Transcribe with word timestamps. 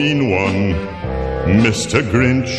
mean 0.00 0.30
one, 0.30 0.62
Mr. 1.64 1.98
Grinch. 2.12 2.54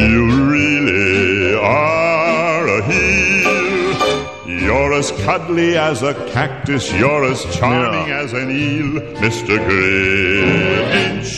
You 0.00 0.16
really 0.54 1.54
are 1.54 2.66
a 2.78 2.80
heel. 2.90 4.60
You're 4.64 4.92
as 4.94 5.10
cuddly 5.24 5.76
as 5.76 6.02
a 6.02 6.14
cactus, 6.32 6.84
you're 7.00 7.24
as 7.32 7.40
charming 7.56 8.08
Yeah. 8.08 8.22
as 8.24 8.32
an 8.32 8.48
eel, 8.50 8.92
Mr. 9.24 9.54
Grinch. 9.68 11.32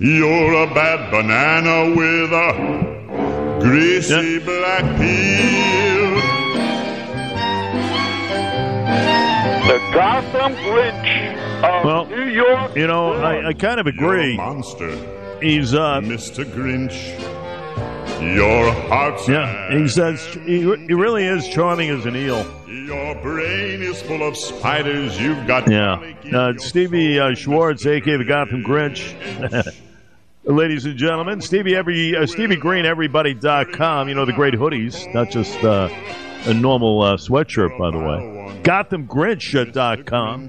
You're 0.00 0.54
a 0.66 0.68
bad 0.80 1.00
banana 1.14 1.76
with 2.00 2.30
a 2.48 2.50
greasy 3.64 4.38
black 4.50 4.84
peel. 4.98 6.10
The 9.68 9.78
Gotham 9.92 10.52
Grinch 10.66 11.17
of 11.64 11.84
Well, 11.84 12.06
New 12.06 12.24
York. 12.24 12.76
You 12.76 12.86
know, 12.86 13.12
I, 13.14 13.48
I 13.48 13.52
kind 13.52 13.80
of 13.80 13.86
You're 13.86 13.94
agree. 14.14 14.34
a 14.34 14.36
monster, 14.36 14.90
He's 15.40 15.74
uh, 15.74 16.00
Mr. 16.00 16.44
Grinch. 16.44 16.96
Your 18.34 18.72
heart's 18.88 19.28
yeah, 19.28 19.72
he 19.78 19.86
says 19.86 20.20
he, 20.44 20.62
he 20.62 20.64
really 20.94 21.24
is 21.24 21.48
charming 21.48 21.90
as 21.90 22.04
an 22.04 22.16
eel. 22.16 22.44
Your 22.66 23.14
brain 23.22 23.80
is 23.80 24.02
full 24.02 24.26
of 24.26 24.36
spiders. 24.36 25.20
You've 25.20 25.46
got 25.46 25.70
Yeah. 25.70 25.96
garlic 25.96 26.16
Uh, 26.34 26.58
Stevie 26.58 27.20
uh, 27.20 27.34
Schwartz, 27.36 27.86
aka 27.86 28.16
the 28.16 28.24
guy 28.24 28.44
from 28.46 28.64
Grinch. 28.64 29.14
Ladies 30.44 30.84
and 30.84 30.96
gentlemen, 30.96 31.40
Stevie 31.40 31.76
every 31.76 32.16
uh, 32.16 32.26
Stevie 32.26 32.56
Green 32.56 32.84
Everybody.com. 32.86 34.08
You 34.08 34.14
know 34.16 34.24
the 34.24 34.32
great 34.32 34.54
hoodies, 34.54 35.12
not 35.14 35.30
just 35.30 35.62
uh, 35.62 35.88
a 36.46 36.54
normal 36.54 37.00
uh, 37.02 37.16
sweatshirt, 37.16 37.78
by 37.78 37.90
the 37.92 37.98
way. 37.98 38.60
GothamGrinch.com. 38.64 40.48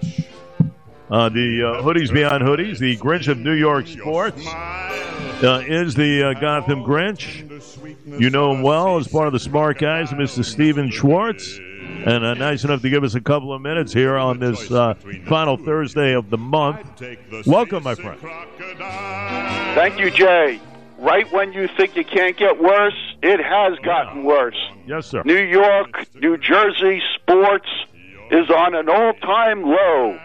Uh, 1.10 1.28
the 1.28 1.64
uh, 1.64 1.82
hoodies 1.82 2.14
beyond 2.14 2.44
hoodies. 2.44 2.78
The 2.78 2.96
Grinch 2.98 3.28
of 3.28 3.40
New 3.40 3.54
York 3.54 3.88
sports 3.88 4.46
uh, 4.48 5.64
is 5.66 5.96
the 5.96 6.24
uh, 6.24 6.40
Gotham 6.40 6.84
Grinch. 6.84 7.46
You 8.06 8.30
know 8.30 8.54
him 8.54 8.62
well 8.62 8.98
as 8.98 9.08
part 9.08 9.26
of 9.26 9.34
the 9.34 9.40
smart 9.40 9.80
guys, 9.80 10.10
Mr. 10.12 10.46
Steven 10.46 10.92
Schwartz. 10.92 11.58
And 11.58 12.24
uh, 12.24 12.36
nice 12.36 12.64
enough 12.64 12.82
to 12.84 12.90
give 12.90 13.04
us 13.04 13.16
a 13.16 13.22
couple 13.22 13.52
of 13.54 13.62
minutes 13.62 13.92
here 13.92 14.18
on 14.18 14.40
this 14.40 14.72
uh, 14.72 14.94
final 15.26 15.58
Thursday 15.58 16.14
of 16.14 16.30
the 16.30 16.38
month. 16.38 17.02
Welcome, 17.46 17.84
my 17.84 17.96
friend. 17.96 18.20
Thank 19.76 20.00
you, 20.00 20.12
Jay. 20.12 20.62
Right 21.00 21.32
when 21.32 21.54
you 21.54 21.68
think 21.76 21.96
you 21.96 22.06
can't 22.06 22.38
get 22.38 22.62
worse, 22.62 23.16
it 23.24 23.44
has 23.44 23.80
gotten 23.80 24.24
worse. 24.24 24.58
Yes, 24.86 25.08
sir. 25.08 25.24
New 25.26 25.42
York, 25.42 26.08
New 26.16 26.38
Jersey 26.38 27.02
sports 27.16 27.70
is 28.32 28.50
on 28.50 28.76
an 28.76 28.90
all 28.90 29.14
time 29.14 29.64
low. 29.64 30.20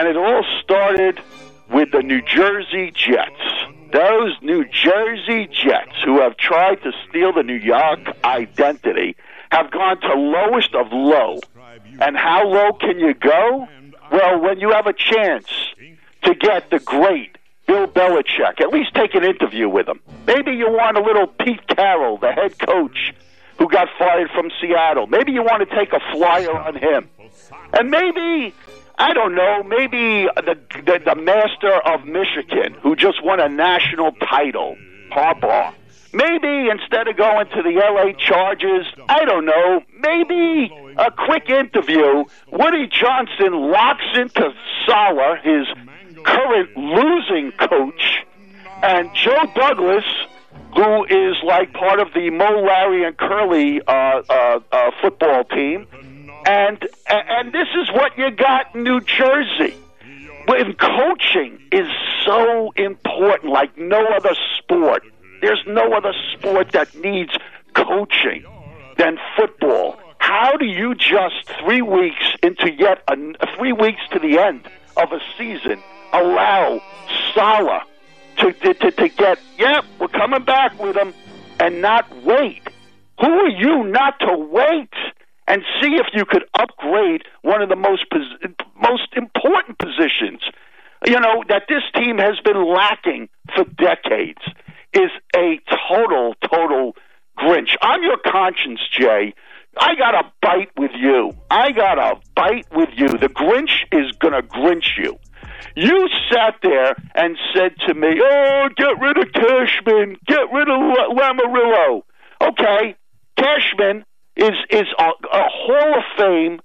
And 0.00 0.08
it 0.08 0.16
all 0.16 0.42
started 0.62 1.20
with 1.70 1.90
the 1.90 2.02
New 2.02 2.22
Jersey 2.22 2.90
Jets. 2.90 3.36
Those 3.92 4.34
New 4.40 4.64
Jersey 4.64 5.46
Jets 5.46 6.02
who 6.02 6.20
have 6.20 6.38
tried 6.38 6.76
to 6.84 6.92
steal 7.06 7.34
the 7.34 7.42
New 7.42 7.58
York 7.58 7.98
identity 8.24 9.14
have 9.50 9.70
gone 9.70 10.00
to 10.00 10.14
lowest 10.14 10.74
of 10.74 10.90
low. 10.90 11.40
And 12.00 12.16
how 12.16 12.46
low 12.48 12.72
can 12.72 12.98
you 12.98 13.12
go? 13.12 13.68
Well, 14.10 14.40
when 14.40 14.58
you 14.58 14.70
have 14.70 14.86
a 14.86 14.94
chance 14.94 15.48
to 16.22 16.34
get 16.34 16.70
the 16.70 16.78
great 16.78 17.36
Bill 17.66 17.86
Belichick, 17.86 18.62
at 18.62 18.68
least 18.72 18.94
take 18.94 19.14
an 19.14 19.22
interview 19.22 19.68
with 19.68 19.86
him. 19.86 20.00
Maybe 20.26 20.52
you 20.52 20.70
want 20.70 20.96
a 20.96 21.02
little 21.02 21.26
Pete 21.26 21.66
Carroll, 21.66 22.16
the 22.16 22.32
head 22.32 22.58
coach 22.58 23.12
who 23.58 23.68
got 23.68 23.88
fired 23.98 24.30
from 24.30 24.50
Seattle. 24.62 25.08
Maybe 25.08 25.32
you 25.32 25.42
want 25.42 25.68
to 25.68 25.76
take 25.76 25.92
a 25.92 26.00
flyer 26.10 26.58
on 26.58 26.74
him. 26.74 27.10
And 27.74 27.90
maybe, 27.90 28.54
I 29.00 29.14
don't 29.14 29.34
know, 29.34 29.62
maybe 29.62 30.28
the, 30.36 30.58
the, 30.84 31.00
the 31.02 31.14
master 31.14 31.72
of 31.88 32.04
Michigan 32.04 32.74
who 32.82 32.94
just 32.94 33.24
won 33.24 33.40
a 33.40 33.48
national 33.48 34.12
title, 34.12 34.76
Harbaugh. 35.10 35.72
Maybe 36.12 36.68
instead 36.68 37.08
of 37.08 37.16
going 37.16 37.46
to 37.46 37.62
the 37.62 37.70
LA 37.70 38.12
Chargers, 38.18 38.86
I 39.08 39.24
don't 39.24 39.46
know, 39.46 39.80
maybe 40.00 40.70
a 40.98 41.10
quick 41.12 41.48
interview. 41.48 42.24
Woody 42.52 42.88
Johnson 42.88 43.70
locks 43.70 44.04
into 44.14 44.52
Saleh, 44.84 45.40
his 45.42 45.66
current 46.22 46.76
losing 46.76 47.52
coach, 47.52 48.26
and 48.82 49.08
Joe 49.14 49.46
Douglas, 49.54 50.04
who 50.76 51.04
is 51.06 51.36
like 51.42 51.72
part 51.72 52.00
of 52.00 52.12
the 52.12 52.28
Moe, 52.28 52.64
Larry, 52.64 53.04
and 53.04 53.16
Curly 53.16 53.80
uh, 53.80 53.92
uh, 54.28 54.60
uh, 54.70 54.90
football 55.00 55.44
team, 55.44 55.86
and 56.50 56.88
and 57.08 57.52
this 57.52 57.68
is 57.80 57.88
what 57.92 58.18
you 58.18 58.30
got 58.32 58.74
in 58.74 58.82
New 58.82 59.00
Jersey. 59.00 59.76
When 60.46 60.74
coaching 60.74 61.60
is 61.70 61.86
so 62.24 62.72
important, 62.72 63.52
like 63.52 63.76
no 63.78 64.04
other 64.06 64.34
sport. 64.58 65.04
There's 65.42 65.62
no 65.66 65.92
other 65.92 66.12
sport 66.32 66.72
that 66.72 66.94
needs 66.96 67.32
coaching 67.74 68.44
than 68.98 69.18
football. 69.36 69.96
How 70.18 70.56
do 70.56 70.66
you 70.66 70.94
just 70.94 71.48
three 71.60 71.82
weeks 71.82 72.24
into 72.42 72.72
yet 72.72 73.02
a, 73.06 73.16
three 73.56 73.72
weeks 73.72 74.00
to 74.10 74.18
the 74.18 74.38
end 74.38 74.68
of 74.96 75.12
a 75.12 75.20
season 75.38 75.80
allow 76.12 76.82
Saleh 77.32 77.82
to, 78.38 78.52
to, 78.52 78.90
to, 78.90 79.08
get, 79.08 79.38
yeah, 79.56 79.82
we're 80.00 80.08
coming 80.08 80.42
back 80.42 80.78
with 80.80 80.96
him, 80.96 81.14
and 81.60 81.80
not 81.80 82.04
wait? 82.24 82.62
Who 83.20 83.28
are 83.28 83.48
you 83.48 83.84
not 83.84 84.18
to 84.20 84.36
wait 84.36 84.92
and 85.50 85.62
see 85.82 85.96
if 85.96 86.06
you 86.14 86.24
could 86.24 86.44
upgrade 86.54 87.24
one 87.42 87.60
of 87.60 87.68
the 87.68 87.76
most 87.76 88.04
most 88.80 89.08
important 89.16 89.78
positions? 89.78 90.42
You 91.04 91.18
know 91.18 91.42
that 91.48 91.64
this 91.68 91.82
team 91.94 92.18
has 92.18 92.38
been 92.44 92.64
lacking 92.72 93.28
for 93.54 93.64
decades 93.64 94.42
is 94.92 95.10
a 95.36 95.60
total, 95.88 96.34
total 96.48 96.94
Grinch. 97.36 97.74
I'm 97.82 98.02
your 98.02 98.18
conscience, 98.18 98.80
Jay. 98.92 99.34
I 99.76 99.94
got 99.96 100.14
a 100.14 100.30
bite 100.42 100.70
with 100.76 100.90
you. 100.96 101.32
I 101.50 101.72
got 101.72 101.98
a 101.98 102.20
bite 102.34 102.66
with 102.72 102.90
you. 102.94 103.08
The 103.08 103.28
Grinch 103.28 103.84
is 103.92 104.12
going 104.18 104.34
to 104.34 104.42
Grinch 104.42 104.98
you. 104.98 105.18
You 105.74 106.08
sat 106.30 106.56
there 106.62 106.94
and 107.14 107.36
said 107.54 107.74
to 107.86 107.94
me, 107.94 108.20
"Oh, 108.22 108.68
get 108.76 109.00
rid 109.00 109.16
of 109.18 109.32
Cashman, 109.32 110.16
get 110.26 110.52
rid 110.52 110.68
of 110.68 110.78
Lamoriello." 111.16 112.02
Okay, 112.42 112.96
Cashman 113.36 114.04
is 114.40 114.56
is 114.70 114.86
a, 114.98 115.04
a 115.04 115.48
Hall 115.48 115.98
of 115.98 116.04
Fame 116.16 116.60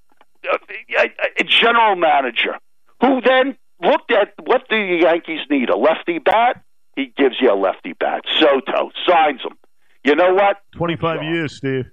uh, 0.52 0.58
a, 1.00 1.09
a 1.40 1.44
general 1.44 1.96
manager 1.96 2.58
who 3.02 3.22
then 3.22 3.58
looked 3.84 4.12
at 4.12 4.34
what 4.44 4.68
do 4.69 4.75
the 4.75 5.03
Yankees 5.03 5.41
need: 5.50 5.69
a 5.69 5.75
lefty 5.75 6.19
bat. 6.19 6.64
He 6.96 7.12
gives 7.18 7.35
you 7.41 7.52
a 7.52 7.56
lefty 7.56 7.94
bat. 7.94 8.22
Soto 8.40 8.90
signs 9.06 9.41
him. 9.41 9.58
You 10.06 10.16
know 10.16 10.34
what? 10.34 10.62
25 10.75 11.24
years, 11.24 11.58
Steve. 11.58 11.85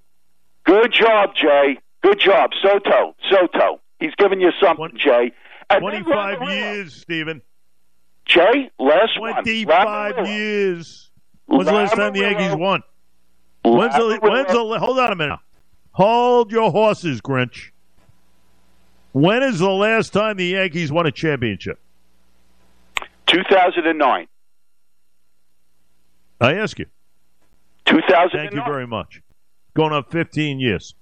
Good 0.65 0.93
job, 0.93 1.31
Jay. 1.35 1.79
Good 2.03 2.21
job, 2.21 2.51
Soto. 2.63 3.17
Soto. 3.29 3.81
He's 3.99 4.15
giving 4.17 4.41
you 4.41 4.53
something, 4.61 4.93
Jay. 4.97 5.33
And 5.71 5.81
25 5.81 6.43
years, 6.43 6.95
Stephen. 6.95 7.43
Jay, 8.27 8.71
last 8.79 9.17
25 9.17 9.67
one. 9.67 9.87
Lamoriello. 9.87 10.29
years. 10.29 11.11
When's 11.47 11.67
the 11.67 11.73
last 11.73 11.97
time 11.97 12.13
the 12.13 12.21
Yankees 12.21 12.55
won? 12.55 12.83
When's 13.65 13.95
the, 13.95 14.19
when's 14.23 14.49
the, 14.49 14.79
hold 14.79 14.99
on 15.01 15.13
a 15.13 15.17
minute. 15.17 15.39
Hold 15.93 16.51
your 16.53 16.71
horses, 16.71 17.21
Grinch. 17.21 17.71
When 19.13 19.43
is 19.43 19.59
the 19.59 19.71
last 19.71 20.13
time 20.13 20.37
the 20.39 20.47
Yankees 20.47 20.91
won 20.91 21.07
a 21.07 21.13
championship? 21.13 21.79
2009. 23.27 24.27
I 26.41 26.55
ask 26.55 26.79
you. 26.79 26.87
2009. 27.87 28.31
Thank 28.51 28.55
you 28.55 28.63
very 28.73 28.87
much. 28.87 29.21
Going 29.75 29.93
on 29.93 30.05
15 30.05 30.61
years. 30.61 30.95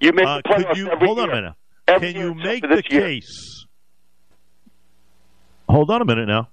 You 0.00 0.12
make 0.12 0.26
Uh, 0.26 0.38
the 0.38 0.42
playoffs 0.42 0.76
you 0.76 0.90
every 0.90 1.06
hold 1.06 1.18
on 1.20 1.30
a 1.30 1.34
minute? 1.34 1.52
Every 1.86 2.12
Can 2.12 2.20
you 2.20 2.34
make 2.34 2.62
the 2.62 2.82
year. 2.90 3.02
case? 3.02 3.66
Hold 5.68 5.90
on 5.90 6.02
a 6.02 6.04
minute 6.04 6.26
now. 6.26 6.48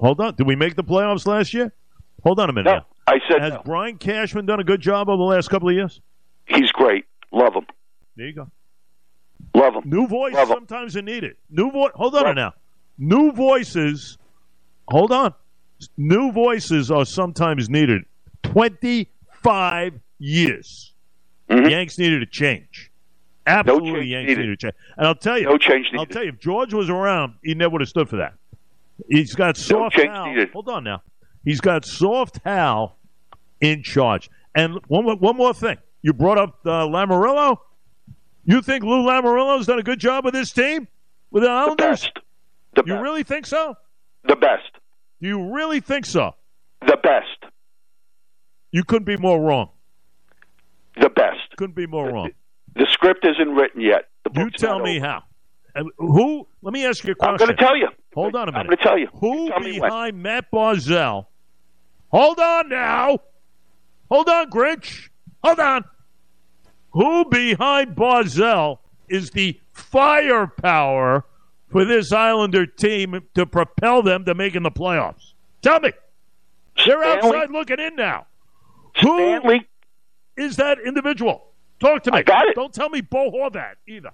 Hold 0.00 0.20
on. 0.20 0.34
Did 0.34 0.46
we 0.46 0.56
make 0.56 0.74
the 0.76 0.84
playoffs 0.84 1.26
last 1.26 1.54
year? 1.54 1.72
Hold 2.24 2.40
on 2.40 2.50
a 2.50 2.52
minute. 2.52 2.66
No, 2.70 2.74
now. 2.78 2.86
I 3.06 3.18
said 3.30 3.40
Has 3.40 3.52
no. 3.54 3.62
Brian 3.64 3.96
Cashman 3.96 4.46
done 4.46 4.60
a 4.60 4.64
good 4.64 4.80
job 4.80 5.08
over 5.08 5.16
the 5.16 5.22
last 5.24 5.48
couple 5.48 5.68
of 5.68 5.74
years? 5.74 6.00
He's 6.50 6.70
great. 6.72 7.04
Love 7.32 7.54
him. 7.54 7.66
There 8.16 8.26
you 8.26 8.32
go. 8.34 8.50
Love 9.54 9.74
him. 9.76 9.82
New 9.86 10.06
voice 10.06 10.34
Love 10.34 10.48
sometimes 10.48 10.96
are 10.96 11.02
needed. 11.02 11.36
New 11.50 11.70
voice. 11.70 11.92
Hold 11.94 12.14
on 12.16 12.24
Love 12.24 12.34
now. 12.36 12.52
New 12.98 13.32
voices. 13.32 14.18
Hold 14.88 15.12
on. 15.12 15.32
New 15.96 16.30
voices 16.32 16.90
are 16.90 17.04
sometimes 17.06 17.70
needed. 17.70 18.02
Twenty-five 18.42 19.94
years. 20.18 20.92
Mhm. 21.48 21.70
Yanks 21.70 21.98
needed 21.98 22.22
a 22.22 22.26
change. 22.26 22.90
Absolutely, 23.46 24.00
change 24.00 24.06
Yanks 24.10 24.28
needed. 24.28 24.40
needed 24.40 24.52
a 24.52 24.56
change. 24.56 24.74
And 24.98 25.06
I'll 25.06 25.14
tell 25.14 25.38
you, 25.38 25.44
No 25.46 25.58
change 25.58 25.86
needed. 25.86 25.98
I'll 26.00 26.06
tell 26.06 26.22
you, 26.22 26.28
if 26.30 26.38
George 26.38 26.74
was 26.74 26.90
around, 26.90 27.34
he 27.42 27.54
never 27.54 27.70
would 27.72 27.80
have 27.80 27.88
stood 27.88 28.08
for 28.08 28.16
that. 28.16 28.34
He's 29.08 29.34
got 29.34 29.56
soft 29.56 29.96
change 29.96 30.10
Hal. 30.10 30.26
needed. 30.26 30.50
Hold 30.52 30.68
on 30.68 30.84
now. 30.84 31.02
He's 31.44 31.60
got 31.60 31.84
soft 31.86 32.38
Hal 32.44 32.96
in 33.60 33.82
charge. 33.82 34.28
And 34.54 34.78
one 34.88 35.04
more, 35.04 35.16
one 35.16 35.36
more 35.36 35.54
thing. 35.54 35.78
You 36.02 36.12
brought 36.12 36.38
up 36.38 36.58
uh, 36.64 36.86
Lamoriello. 36.86 37.58
You 38.44 38.62
think 38.62 38.84
Lou 38.84 39.02
Lamoriello's 39.06 39.66
done 39.66 39.78
a 39.78 39.82
good 39.82 40.00
job 40.00 40.24
with 40.24 40.34
this 40.34 40.50
team 40.52 40.88
with 41.30 41.42
the 41.42 41.48
The 41.48 41.52
Islanders? 41.52 42.00
best. 42.02 42.10
The 42.74 42.82
You 42.86 42.94
best. 42.94 43.02
really 43.02 43.22
think 43.22 43.46
so? 43.46 43.74
the 44.26 44.36
best. 44.36 44.70
Do 45.22 45.28
you 45.28 45.52
really 45.54 45.80
think 45.80 46.04
so? 46.06 46.34
The 46.86 46.96
best. 47.02 47.52
You 48.72 48.84
couldn't 48.84 49.04
be 49.06 49.16
more 49.16 49.40
wrong. 49.40 49.70
The 51.00 51.08
best. 51.10 51.56
Couldn't 51.56 51.74
be 51.76 51.86
more 51.86 52.10
wrong. 52.10 52.30
The 52.74 52.86
script 52.90 53.24
isn't 53.26 53.48
written 53.54 53.80
yet. 53.80 54.08
The 54.24 54.30
You 54.40 54.50
tell 54.50 54.78
me 54.78 54.98
over. 54.98 55.06
how. 55.06 55.22
Uh, 55.76 55.84
Who? 55.98 56.46
Let 56.62 56.72
me 56.72 56.86
ask 56.86 57.04
you 57.04 57.12
a 57.12 57.14
question. 57.14 57.32
I'm 57.34 57.38
going 57.38 57.56
to 57.56 57.62
tell 57.62 57.76
you. 57.76 57.88
Hold 58.14 58.34
on 58.36 58.48
a 58.48 58.52
minute. 58.52 58.60
I'm 58.60 58.66
going 58.66 58.76
to 58.78 58.82
tell 58.82 58.98
you. 58.98 59.08
Who 59.20 59.48
Tell 59.50 59.60
me 59.60 59.78
behind 59.80 60.22
Matt 60.22 60.50
Barzal? 60.50 61.26
Hold 62.08 62.38
on 62.40 62.68
now. 62.68 63.18
Hold 64.10 64.28
on, 64.28 64.50
Grinch. 64.50 65.09
Hold 65.44 65.60
on. 65.60 65.84
Who 66.92 67.24
behind 67.26 67.94
Barzal 67.96 68.78
is 69.08 69.30
the 69.30 69.58
firepower 69.72 71.24
for 71.70 71.84
this 71.84 72.12
Islander 72.12 72.66
team 72.66 73.20
to 73.34 73.46
propel 73.46 74.02
them 74.02 74.24
to 74.24 74.34
making 74.34 74.62
the 74.64 74.70
playoffs? 74.70 75.32
Tell 75.62 75.80
me. 75.80 75.92
They're 76.84 77.00
Stanley- 77.02 77.36
outside 77.36 77.50
looking 77.50 77.78
in 77.78 77.96
now. 77.96 78.26
Who 79.02 79.16
Stanley, 79.16 79.68
is 80.36 80.56
that 80.56 80.78
individual? 80.80 81.46
Talk 81.78 82.02
to 82.04 82.12
me. 82.12 82.18
I 82.18 82.22
got 82.22 82.46
it. 82.48 82.54
Don't 82.56 82.72
tell 82.72 82.88
me 82.88 83.00
Bo 83.00 83.30
Horvat 83.30 83.74
either. 83.86 84.10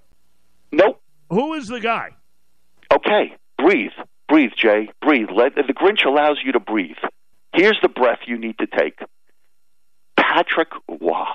nope. 0.71 1.01
Who 1.29 1.55
is 1.55 1.67
the 1.67 1.79
guy? 1.81 2.11
Okay, 2.93 3.35
breathe. 3.57 3.91
Breathe, 4.29 4.51
Jay. 4.55 4.89
Breathe. 5.01 5.29
Let, 5.33 5.55
the 5.55 5.73
Grinch 5.73 6.05
allows 6.05 6.39
you 6.43 6.53
to 6.53 6.59
breathe. 6.59 6.95
Here's 7.53 7.77
the 7.81 7.89
breath 7.89 8.19
you 8.27 8.37
need 8.37 8.57
to 8.59 8.67
take. 8.67 8.99
Patrick 10.27 10.69
Roy. 10.87 11.25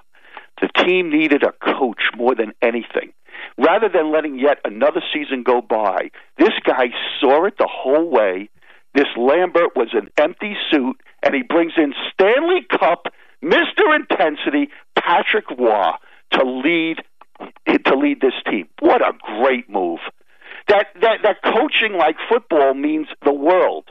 The 0.61 0.69
team 0.85 1.11
needed 1.11 1.43
a 1.43 1.53
coach 1.53 2.03
more 2.17 2.35
than 2.35 2.53
anything. 2.63 3.13
Rather 3.59 3.89
than 3.89 4.13
letting 4.13 4.39
yet 4.39 4.59
another 4.65 5.03
season 5.13 5.43
go 5.43 5.61
by, 5.61 6.11
this 6.39 6.53
guy 6.65 6.87
saw 7.21 7.45
it 7.47 7.55
the 7.59 7.69
whole 7.71 8.09
way. 8.09 8.49
This 8.95 9.09
Lambert 9.17 9.75
was 9.75 9.89
an 9.93 10.11
empty 10.19 10.55
suit, 10.71 11.01
and 11.23 11.35
he 11.35 11.43
brings 11.43 11.73
in 11.77 11.95
Stanley 12.13 12.67
Cup, 12.71 13.07
Mr. 13.43 13.95
Intensity, 13.95 14.71
Patrick 14.97 15.51
Roy 15.59 15.93
to 16.33 16.45
lead 16.45 16.99
to 17.87 17.97
lead 17.97 18.21
this 18.21 18.35
team. 18.49 18.69
What 18.79 19.03
a 19.03 19.13
great 19.41 19.69
move! 19.69 19.99
That 20.69 20.89
that 21.01 21.19
that 21.25 21.43
coaching 21.43 21.97
like 21.99 22.17
football 22.29 22.75
means 22.75 23.09
the 23.25 23.33
world. 23.33 23.89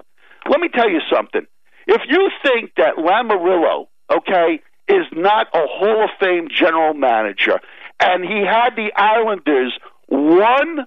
Let 0.50 0.60
me 0.60 0.70
tell 0.70 0.90
you 0.90 1.02
something. 1.12 1.46
If 1.88 2.02
you 2.08 2.30
think 2.44 2.72
that 2.78 2.96
Lamoriello, 2.96 3.88
okay, 4.16 4.62
is 4.92 5.06
not 5.14 5.48
a 5.54 5.66
Hall 5.68 6.04
of 6.04 6.10
Fame 6.20 6.48
general 6.50 6.94
manager, 6.94 7.60
and 8.00 8.24
he 8.24 8.46
had 8.46 8.76
the 8.76 8.92
Islanders 8.96 9.74
one 10.08 10.86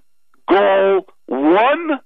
goal, 0.48 1.06
one 1.26 2.00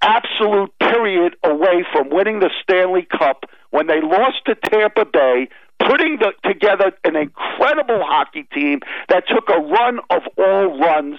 absolute 0.00 0.72
period 0.80 1.36
away 1.44 1.84
from 1.92 2.10
winning 2.10 2.40
the 2.40 2.50
Stanley 2.62 3.06
Cup 3.10 3.44
when 3.70 3.86
they 3.86 4.00
lost 4.00 4.44
to 4.46 4.54
Tampa 4.54 5.04
Bay, 5.04 5.48
putting 5.78 6.18
the, 6.18 6.32
together 6.44 6.92
an 7.04 7.16
incredible 7.16 8.02
hockey 8.04 8.46
team 8.52 8.80
that 9.08 9.24
took 9.28 9.48
a 9.48 9.60
run 9.60 9.98
of 10.10 10.22
all 10.36 10.78
runs 10.78 11.18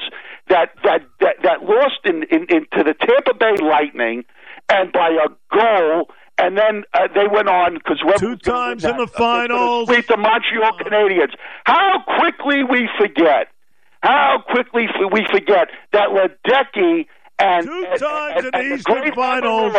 that 0.49 0.71
that 0.83 1.01
that, 1.19 1.35
that 1.43 1.63
lost 1.63 1.99
in, 2.05 2.23
in 2.23 2.45
into 2.49 2.83
the 2.83 2.93
Tampa 2.93 3.33
Bay 3.33 3.55
Lightning 3.61 4.23
and 4.69 4.91
by 4.91 5.09
a 5.09 5.29
goal. 5.55 6.09
And 6.37 6.57
then 6.57 6.83
uh, 6.93 7.07
they 7.13 7.27
went 7.31 7.47
on 7.47 7.75
because 7.75 7.99
Two 8.19 8.35
times 8.37 8.83
in 8.83 8.97
the 8.97 9.07
finals. 9.17 9.87
Beat 9.87 10.07
the 10.07 10.17
Montreal 10.17 10.77
Canadiens. 10.79 11.33
How 11.63 12.01
quickly 12.19 12.63
we 12.63 12.89
forget! 12.99 13.47
How 14.01 14.43
quickly 14.49 14.87
we 15.11 15.25
forget 15.31 15.69
that 15.93 16.09
Ledecky 16.09 17.05
and 17.39 17.65
Two 17.65 17.85
and- 17.89 17.99
times 17.99 18.45
and- 18.45 18.45
in 18.45 18.69
the 18.69 18.75
Eastern 18.75 19.01
great 19.01 19.15
Finals. 19.15 19.73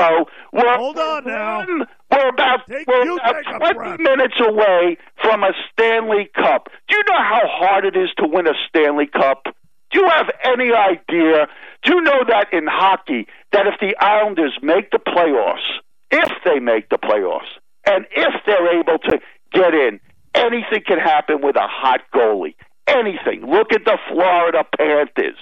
Were 0.52 0.76
Hold 0.76 0.98
on 0.98 1.24
now. 1.26 1.66
We're 2.10 2.28
about 2.28 2.66
Take- 2.68 2.86
we're 2.86 3.12
about 3.12 3.34
take 3.44 3.56
twenty 3.58 3.74
breath. 3.74 3.98
minutes 4.00 4.34
away 4.40 4.96
from 5.20 5.42
a 5.42 5.50
Stanley 5.72 6.30
Cup. 6.36 6.68
Do 6.88 6.96
you 6.96 7.02
know 7.08 7.18
how 7.22 7.42
hard 7.46 7.84
it 7.84 7.96
is 7.96 8.10
to 8.18 8.28
win 8.28 8.46
a 8.46 8.54
Stanley 8.68 9.06
Cup? 9.08 9.44
Do 9.90 10.00
you 10.00 10.08
have 10.08 10.30
any 10.44 10.72
idea? 10.72 11.48
Do 11.82 11.94
you 11.96 12.00
know 12.00 12.22
that 12.28 12.46
in 12.52 12.66
hockey, 12.68 13.26
that 13.52 13.66
if 13.66 13.74
the 13.80 13.96
Islanders 14.02 14.56
make 14.62 14.90
the 14.92 14.98
playoffs, 14.98 15.66
if 16.10 16.30
they 16.44 16.58
make 16.60 16.88
the 16.90 16.98
playoffs, 16.98 17.50
and 17.86 18.06
if 18.10 18.34
they're 18.46 18.80
able 18.80 18.98
to 18.98 19.20
get 19.52 19.74
in, 19.74 20.00
anything 20.34 20.82
can 20.86 20.98
happen 20.98 21.40
with 21.42 21.56
a 21.56 21.66
hot 21.66 22.00
goalie. 22.14 22.54
Anything. 22.86 23.46
Look 23.50 23.72
at 23.72 23.84
the 23.86 23.98
Florida 24.08 24.64
Panthers. 24.76 25.38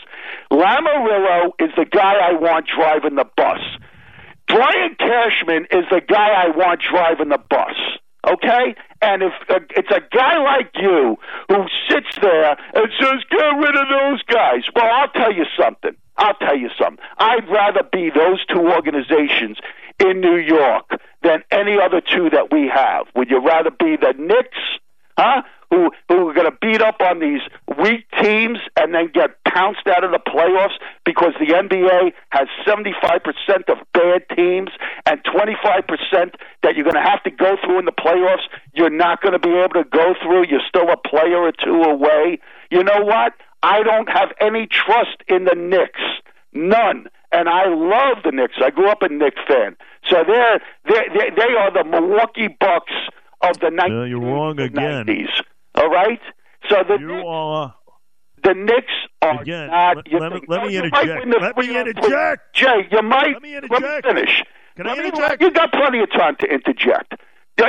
Lamoriello 0.52 1.50
is 1.58 1.70
the 1.76 1.84
guy 1.84 2.14
I 2.14 2.32
want 2.34 2.68
driving 2.74 3.16
the 3.16 3.26
bus. 3.36 3.58
Brian 4.46 4.94
Cashman 4.98 5.66
is 5.72 5.84
the 5.90 6.00
guy 6.06 6.28
I 6.28 6.50
want 6.56 6.80
driving 6.88 7.30
the 7.30 7.40
bus. 7.50 7.74
Okay? 8.28 8.76
And 9.00 9.22
if 9.22 9.32
uh, 9.48 9.58
it's 9.70 9.90
a 9.90 10.00
guy 10.14 10.38
like 10.38 10.70
you 10.76 11.16
who 11.48 11.64
sits 11.88 12.16
there 12.20 12.56
and 12.74 12.88
says, 13.00 13.24
get 13.30 13.42
rid 13.58 13.74
of 13.74 13.88
those 13.90 14.22
guys, 14.22 14.62
well, 14.76 14.88
I'll 14.92 15.08
tell 15.08 15.32
you 15.32 15.44
something. 15.58 15.96
I'll 16.18 16.34
tell 16.34 16.56
you 16.56 16.70
something. 16.78 17.04
I'd 17.18 17.48
rather 17.50 17.82
be 17.90 18.10
those 18.14 18.44
two 18.46 18.60
organizations 18.60 19.58
in 20.02 20.20
New 20.20 20.36
York 20.36 20.90
than 21.22 21.42
any 21.50 21.78
other 21.80 22.00
two 22.00 22.30
that 22.30 22.52
we 22.52 22.68
have. 22.72 23.06
Would 23.14 23.30
you 23.30 23.40
rather 23.40 23.70
be 23.70 23.96
the 23.96 24.14
Knicks, 24.18 24.58
huh? 25.16 25.42
Who 25.70 25.90
who 26.08 26.28
are 26.28 26.34
going 26.34 26.50
to 26.50 26.56
beat 26.60 26.82
up 26.82 27.00
on 27.00 27.18
these 27.20 27.40
weak 27.78 28.04
teams 28.20 28.58
and 28.76 28.94
then 28.94 29.10
get 29.14 29.42
pounced 29.44 29.86
out 29.86 30.04
of 30.04 30.10
the 30.10 30.18
playoffs 30.18 30.76
because 31.06 31.32
the 31.40 31.54
NBA 31.54 32.12
has 32.30 32.46
75% 32.66 33.22
of 33.68 33.78
bad 33.94 34.22
teams 34.36 34.68
and 35.06 35.22
25% 35.24 36.34
that 36.62 36.74
you're 36.74 36.84
going 36.84 36.94
to 36.94 37.00
have 37.00 37.22
to 37.22 37.30
go 37.30 37.56
through 37.64 37.78
in 37.78 37.86
the 37.86 37.92
playoffs. 37.92 38.44
You're 38.74 38.90
not 38.90 39.22
going 39.22 39.32
to 39.32 39.38
be 39.38 39.54
able 39.54 39.82
to 39.82 39.84
go 39.84 40.14
through. 40.22 40.46
You're 40.48 40.66
still 40.68 40.90
a 40.90 40.96
player 40.96 41.38
or 41.38 41.52
two 41.52 41.82
away. 41.82 42.38
You 42.70 42.84
know 42.84 43.00
what? 43.00 43.32
I 43.62 43.82
don't 43.82 44.08
have 44.10 44.32
any 44.40 44.66
trust 44.66 45.22
in 45.28 45.44
the 45.44 45.54
Knicks. 45.54 46.00
None. 46.52 47.08
And 47.30 47.48
I 47.48 47.66
love 47.66 48.18
the 48.24 48.32
Knicks. 48.32 48.56
I 48.62 48.70
grew 48.70 48.88
up 48.88 49.02
a 49.02 49.08
Knicks 49.08 49.40
fan. 49.48 49.76
So 50.10 50.24
they're, 50.26 50.60
they're, 50.86 51.04
they 51.14 51.30
they 51.36 51.54
are 51.58 51.72
the 51.72 51.84
Milwaukee 51.84 52.48
Bucks 52.60 52.92
of 53.42 53.58
the 53.60 53.66
1990s. 53.68 53.88
Yeah, 53.88 54.04
you're 54.06 54.20
wrong 54.20 54.58
again. 54.60 55.06
90s, 55.06 55.28
All 55.76 55.88
right? 55.88 56.20
So 56.68 56.76
the 56.86 56.98
You 56.98 57.06
Knicks, 57.08 57.24
are 57.26 57.74
the 58.44 58.54
Knicks 58.54 58.92
are 59.22 59.40
Again, 59.42 59.66
not. 59.68 59.96
let- 59.96 60.20
let 60.20 60.32
me- 60.32 60.40
let 60.48 60.66
me 60.66 60.76
interject. 60.76 61.24
the 61.30 61.38
Let 61.40 61.56
me 61.56 61.78
interject. 61.80 62.54
Jay, 62.54 62.88
you 62.90 63.02
might. 63.02 63.34
Let 63.34 63.42
me 63.42 63.54
Let 63.54 63.82
me 63.82 64.00
finish. 64.02 64.42
Can 64.76 64.86
I 64.86 64.90
Let 64.94 64.98
me- 64.98 65.04
interject? 65.06 65.42
You 65.42 65.50
got 65.52 65.72
plenty 65.72 66.00
of 66.00 66.10
time 66.12 66.36
to 66.40 66.46
interject. 66.46 67.14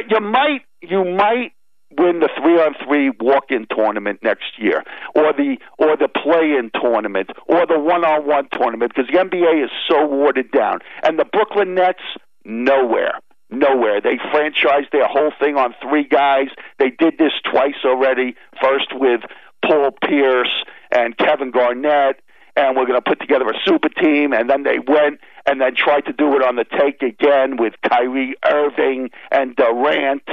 You 0.09 0.19
might. 0.19 0.61
You 0.81 1.05
might 1.05 1.51
win 1.97 2.19
the 2.19 2.29
three 2.41 2.59
on 2.59 2.75
three 2.85 3.11
walk 3.19 3.45
in 3.49 3.65
tournament 3.75 4.19
next 4.23 4.57
year, 4.57 4.83
or 5.15 5.33
the 5.33 5.57
or 5.77 5.97
the 5.97 6.07
play 6.07 6.55
in 6.57 6.71
tournament, 6.79 7.29
or 7.47 7.65
the 7.65 7.79
one 7.79 8.05
on 8.05 8.27
one 8.27 8.47
tournament, 8.51 8.93
because 8.95 9.09
the 9.11 9.19
NBA 9.19 9.63
is 9.63 9.71
so 9.89 10.05
watered 10.05 10.51
down, 10.51 10.79
and 11.03 11.19
the 11.19 11.25
Brooklyn 11.25 11.75
Nets 11.75 12.03
nowhere. 12.45 13.19
Nowhere. 13.49 14.01
They 14.01 14.17
franchised 14.33 14.91
their 14.91 15.07
whole 15.07 15.31
thing 15.39 15.57
on 15.57 15.75
three 15.81 16.05
guys. 16.05 16.47
They 16.79 16.89
did 16.89 17.19
this 17.19 17.33
twice 17.49 17.85
already. 17.85 18.35
First 18.59 18.87
with 18.93 19.21
Paul 19.63 19.91
Pierce 20.03 20.63
and 20.91 21.15
Kevin 21.17 21.51
Garnett, 21.51 22.19
and 22.55 22.75
we're 22.75 22.85
going 22.85 22.99
to 22.99 23.07
put 23.07 23.19
together 23.19 23.47
a 23.49 23.59
super 23.65 23.89
team. 23.89 24.33
And 24.33 24.49
then 24.49 24.63
they 24.63 24.79
went 24.79 25.19
and 25.45 25.61
then 25.61 25.75
tried 25.75 26.05
to 26.05 26.13
do 26.13 26.35
it 26.35 26.43
on 26.43 26.55
the 26.55 26.65
take 26.65 27.01
again 27.01 27.57
with 27.57 27.73
Kyrie 27.87 28.35
Irving 28.47 29.09
and 29.31 29.55
Durant 29.55 30.23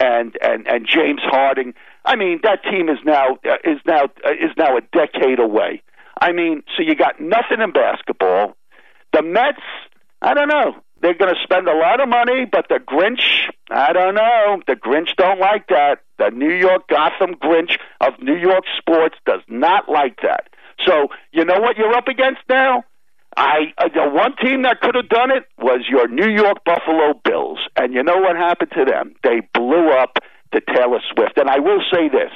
and 0.00 0.36
and 0.42 0.66
and 0.66 0.86
James 0.86 1.20
Harden. 1.22 1.74
I 2.04 2.16
mean, 2.16 2.40
that 2.42 2.62
team 2.64 2.88
is 2.88 2.98
now 3.04 3.38
uh, 3.44 3.56
is 3.64 3.80
now 3.86 4.04
uh, 4.04 4.32
is 4.32 4.50
now 4.56 4.76
a 4.76 4.80
decade 4.92 5.38
away. 5.38 5.82
I 6.20 6.32
mean, 6.32 6.62
so 6.76 6.82
you 6.82 6.94
got 6.94 7.20
nothing 7.20 7.60
in 7.60 7.72
basketball. 7.72 8.56
The 9.12 9.22
Mets, 9.22 9.60
I 10.22 10.34
don't 10.34 10.48
know. 10.48 10.76
They're 11.00 11.14
going 11.14 11.34
to 11.34 11.40
spend 11.42 11.68
a 11.68 11.76
lot 11.76 12.00
of 12.00 12.08
money, 12.08 12.46
but 12.46 12.68
the 12.68 12.76
Grinch, 12.76 13.50
I 13.70 13.92
don't 13.92 14.14
know. 14.14 14.62
The 14.66 14.74
Grinch 14.74 15.14
don't 15.16 15.38
like 15.38 15.68
that. 15.68 16.02
The 16.18 16.30
New 16.30 16.52
York 16.52 16.88
Gotham 16.88 17.34
Grinch 17.34 17.78
of 18.00 18.14
New 18.20 18.36
York 18.36 18.64
sports 18.78 19.16
does 19.26 19.42
not 19.48 19.88
like 19.88 20.20
that. 20.22 20.48
So 20.86 21.08
you 21.32 21.44
know 21.44 21.60
what 21.60 21.76
you're 21.76 21.94
up 21.94 22.08
against 22.08 22.40
now? 22.48 22.84
I 23.36 23.72
the 23.78 24.08
one 24.08 24.36
team 24.36 24.62
that 24.62 24.80
could 24.80 24.94
have 24.94 25.08
done 25.08 25.30
it 25.30 25.44
was 25.58 25.80
your 25.88 26.08
New 26.08 26.28
York 26.28 26.64
Buffalo 26.64 27.14
Bills, 27.24 27.58
and 27.76 27.92
you 27.92 28.02
know 28.02 28.18
what 28.18 28.36
happened 28.36 28.72
to 28.76 28.84
them? 28.84 29.14
They 29.22 29.40
blew 29.52 29.90
up 29.90 30.18
to 30.52 30.60
Taylor 30.60 31.00
Swift. 31.12 31.36
And 31.36 31.48
I 31.50 31.58
will 31.58 31.82
say 31.92 32.08
this: 32.08 32.32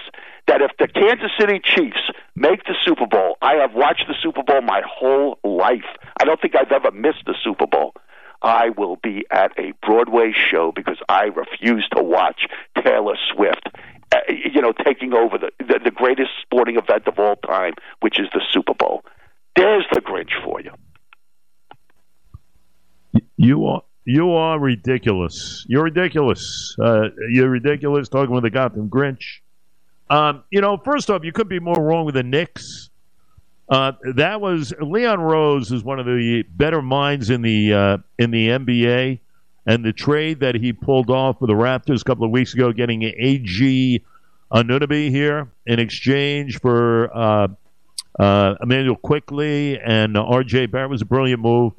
that 0.48 0.62
if 0.62 0.72
the 0.78 0.88
Kansas 0.88 1.30
City 1.38 1.60
Chiefs 1.62 2.10
make 2.34 2.64
the 2.64 2.74
Super 2.84 3.06
Bowl, 3.06 3.36
I 3.42 3.54
have 3.54 3.74
watched 3.74 4.04
the 4.08 4.14
Super 4.20 4.42
Bowl 4.42 4.62
my 4.62 4.82
whole 4.86 5.38
life. 5.44 5.86
I 6.20 6.24
don't 6.24 6.40
think 6.40 6.56
I've 6.56 6.72
ever 6.72 6.90
missed 6.90 7.24
the 7.26 7.34
Super 7.44 7.66
Bowl. 7.66 7.94
I 8.42 8.70
will 8.70 8.96
be 8.96 9.26
at 9.30 9.52
a 9.58 9.72
Broadway 9.84 10.32
show 10.32 10.72
because 10.72 10.98
I 11.08 11.24
refuse 11.24 11.86
to 11.96 12.02
watch 12.02 12.46
Taylor 12.82 13.16
Swift. 13.34 13.68
Uh, 14.10 14.18
you 14.28 14.62
know, 14.62 14.72
taking 14.84 15.12
over 15.12 15.36
the, 15.36 15.50
the 15.58 15.80
the 15.84 15.90
greatest 15.90 16.30
sporting 16.40 16.76
event 16.76 17.06
of 17.06 17.18
all 17.18 17.36
time, 17.36 17.74
which 18.00 18.18
is 18.18 18.26
the 18.32 18.40
Super 18.52 18.72
Bowl. 18.72 19.04
There's 19.54 19.84
the 19.92 20.00
Grinch 20.00 20.30
for 20.44 20.57
you. 23.38 23.64
Are 23.66 23.82
you 24.04 24.30
are 24.30 24.58
ridiculous. 24.58 25.66
You're 25.68 25.84
ridiculous. 25.84 26.74
Uh, 26.82 27.10
you're 27.28 27.50
ridiculous 27.50 28.08
talking 28.08 28.34
with 28.34 28.42
the 28.42 28.48
Gotham 28.50 28.88
Grinch. 28.88 29.40
Um, 30.08 30.44
you 30.50 30.62
know, 30.62 30.78
first 30.78 31.10
off, 31.10 31.24
you 31.24 31.32
couldn't 31.32 31.50
be 31.50 31.60
more 31.60 31.78
wrong 31.78 32.06
with 32.06 32.14
the 32.14 32.22
Knicks. 32.22 32.88
Uh, 33.68 33.92
that 34.14 34.40
was 34.40 34.72
Leon 34.80 35.20
Rose 35.20 35.70
is 35.72 35.84
one 35.84 35.98
of 36.00 36.06
the 36.06 36.42
better 36.48 36.80
minds 36.80 37.28
in 37.28 37.42
the 37.42 37.74
uh, 37.74 37.98
in 38.18 38.30
the 38.30 38.48
NBA, 38.48 39.20
and 39.66 39.84
the 39.84 39.92
trade 39.92 40.40
that 40.40 40.54
he 40.54 40.72
pulled 40.72 41.10
off 41.10 41.40
for 41.40 41.46
the 41.46 41.52
Raptors 41.52 42.00
a 42.00 42.04
couple 42.04 42.24
of 42.24 42.30
weeks 42.30 42.54
ago, 42.54 42.72
getting 42.72 43.04
OG 43.04 44.00
Anunoby 44.50 45.10
here 45.10 45.50
in 45.66 45.78
exchange 45.78 46.60
for 46.60 47.14
uh, 47.14 47.48
uh, 48.18 48.54
Immanuel 48.62 48.96
Quickley 48.96 49.78
and 49.78 50.16
R.J. 50.16 50.66
Barrett 50.66 50.88
was 50.88 51.02
a 51.02 51.04
brilliant 51.04 51.42
move. 51.42 51.74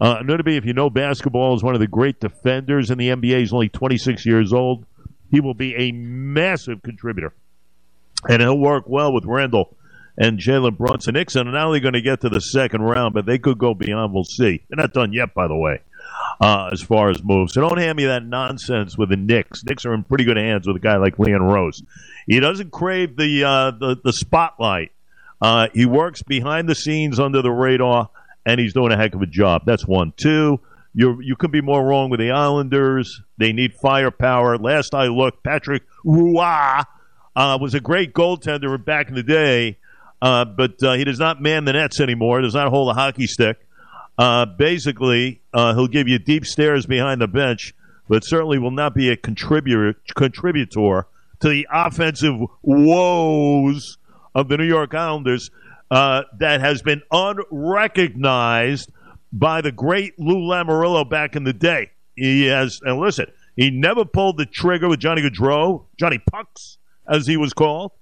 Uh, 0.00 0.18
Anunoby, 0.18 0.56
if 0.56 0.64
you 0.64 0.72
know 0.72 0.88
basketball, 0.88 1.54
is 1.54 1.62
one 1.62 1.74
of 1.74 1.80
the 1.80 1.86
great 1.86 2.20
defenders 2.20 2.90
in 2.90 2.98
the 2.98 3.08
NBA. 3.08 3.40
He's 3.40 3.52
only 3.52 3.68
26 3.68 4.24
years 4.24 4.52
old. 4.52 4.86
He 5.30 5.40
will 5.40 5.54
be 5.54 5.74
a 5.76 5.92
massive 5.92 6.82
contributor, 6.82 7.34
and 8.28 8.40
he'll 8.40 8.58
work 8.58 8.84
well 8.88 9.12
with 9.12 9.24
Randle 9.24 9.76
and 10.16 10.38
Jalen 10.38 10.76
Brunson. 10.76 11.14
Nixon 11.14 11.48
are 11.48 11.52
not 11.52 11.66
only 11.66 11.80
going 11.80 11.94
to 11.94 12.00
get 12.00 12.22
to 12.22 12.28
the 12.28 12.40
second 12.40 12.82
round, 12.82 13.14
but 13.14 13.26
they 13.26 13.38
could 13.38 13.58
go 13.58 13.74
beyond. 13.74 14.12
We'll 14.12 14.24
see. 14.24 14.62
They're 14.68 14.76
not 14.76 14.92
done 14.92 15.12
yet, 15.12 15.34
by 15.34 15.48
the 15.48 15.56
way, 15.56 15.80
uh, 16.40 16.70
as 16.72 16.82
far 16.82 17.10
as 17.10 17.22
moves. 17.22 17.54
So 17.54 17.60
don't 17.60 17.78
hand 17.78 17.96
me 17.96 18.06
that 18.06 18.24
nonsense 18.24 18.98
with 18.98 19.10
the 19.10 19.16
Knicks. 19.16 19.64
Knicks 19.64 19.84
are 19.86 19.94
in 19.94 20.02
pretty 20.04 20.24
good 20.24 20.36
hands 20.36 20.66
with 20.66 20.76
a 20.76 20.80
guy 20.80 20.96
like 20.96 21.18
Leon 21.18 21.42
Rose. 21.42 21.82
He 22.26 22.40
doesn't 22.40 22.70
crave 22.70 23.16
the 23.16 23.44
uh, 23.44 23.70
the, 23.72 23.96
the 24.02 24.12
spotlight. 24.12 24.92
Uh, 25.40 25.68
he 25.72 25.86
works 25.86 26.22
behind 26.22 26.68
the 26.68 26.74
scenes 26.74 27.18
under 27.18 27.40
the 27.40 27.50
radar, 27.50 28.10
and 28.46 28.60
he's 28.60 28.72
doing 28.72 28.92
a 28.92 28.96
heck 28.96 29.14
of 29.14 29.22
a 29.22 29.26
job. 29.26 29.62
That's 29.66 29.86
one. 29.86 30.12
Two, 30.16 30.60
you 30.94 31.20
you 31.20 31.36
could 31.36 31.50
be 31.52 31.60
more 31.60 31.84
wrong 31.84 32.10
with 32.10 32.20
the 32.20 32.30
Islanders. 32.30 33.22
They 33.38 33.52
need 33.52 33.74
firepower. 33.74 34.58
Last 34.58 34.94
I 34.94 35.08
looked, 35.08 35.42
Patrick 35.44 35.82
Roy 36.04 36.82
uh, 37.36 37.58
was 37.60 37.74
a 37.74 37.80
great 37.80 38.12
goaltender 38.12 38.82
back 38.82 39.08
in 39.08 39.14
the 39.14 39.22
day 39.22 39.78
uh, 40.22 40.44
but 40.44 40.82
uh, 40.82 40.94
he 40.94 41.04
does 41.04 41.18
not 41.18 41.40
man 41.40 41.64
the 41.64 41.72
nets 41.72 42.00
anymore. 42.00 42.40
Does 42.40 42.54
not 42.54 42.68
hold 42.68 42.90
a 42.90 42.94
hockey 42.94 43.26
stick. 43.26 43.58
Uh, 44.18 44.44
basically, 44.44 45.40
uh, 45.54 45.74
he'll 45.74 45.86
give 45.88 46.08
you 46.08 46.18
deep 46.18 46.44
stares 46.44 46.84
behind 46.84 47.22
the 47.22 47.28
bench, 47.28 47.74
but 48.08 48.24
certainly 48.24 48.58
will 48.58 48.70
not 48.70 48.94
be 48.94 49.08
a 49.08 49.16
contributor 49.16 49.94
contributor 50.14 51.06
to 51.40 51.48
the 51.48 51.66
offensive 51.72 52.34
woes 52.62 53.96
of 54.34 54.48
the 54.48 54.58
New 54.58 54.64
York 54.64 54.94
Islanders 54.94 55.50
uh, 55.90 56.22
that 56.38 56.60
has 56.60 56.82
been 56.82 57.02
unrecognized 57.10 58.92
by 59.32 59.60
the 59.60 59.72
great 59.72 60.18
Lou 60.18 60.36
Lamoriello 60.36 61.08
back 61.08 61.36
in 61.36 61.44
the 61.44 61.52
day. 61.52 61.90
He 62.16 62.46
has, 62.46 62.80
and 62.82 62.98
listen, 62.98 63.26
he 63.56 63.70
never 63.70 64.04
pulled 64.04 64.38
the 64.38 64.46
trigger 64.46 64.88
with 64.88 65.00
Johnny 65.00 65.22
Gaudreau, 65.22 65.84
Johnny 65.98 66.18
Pucks, 66.18 66.78
as 67.08 67.26
he 67.26 67.36
was 67.36 67.52
called. 67.52 67.92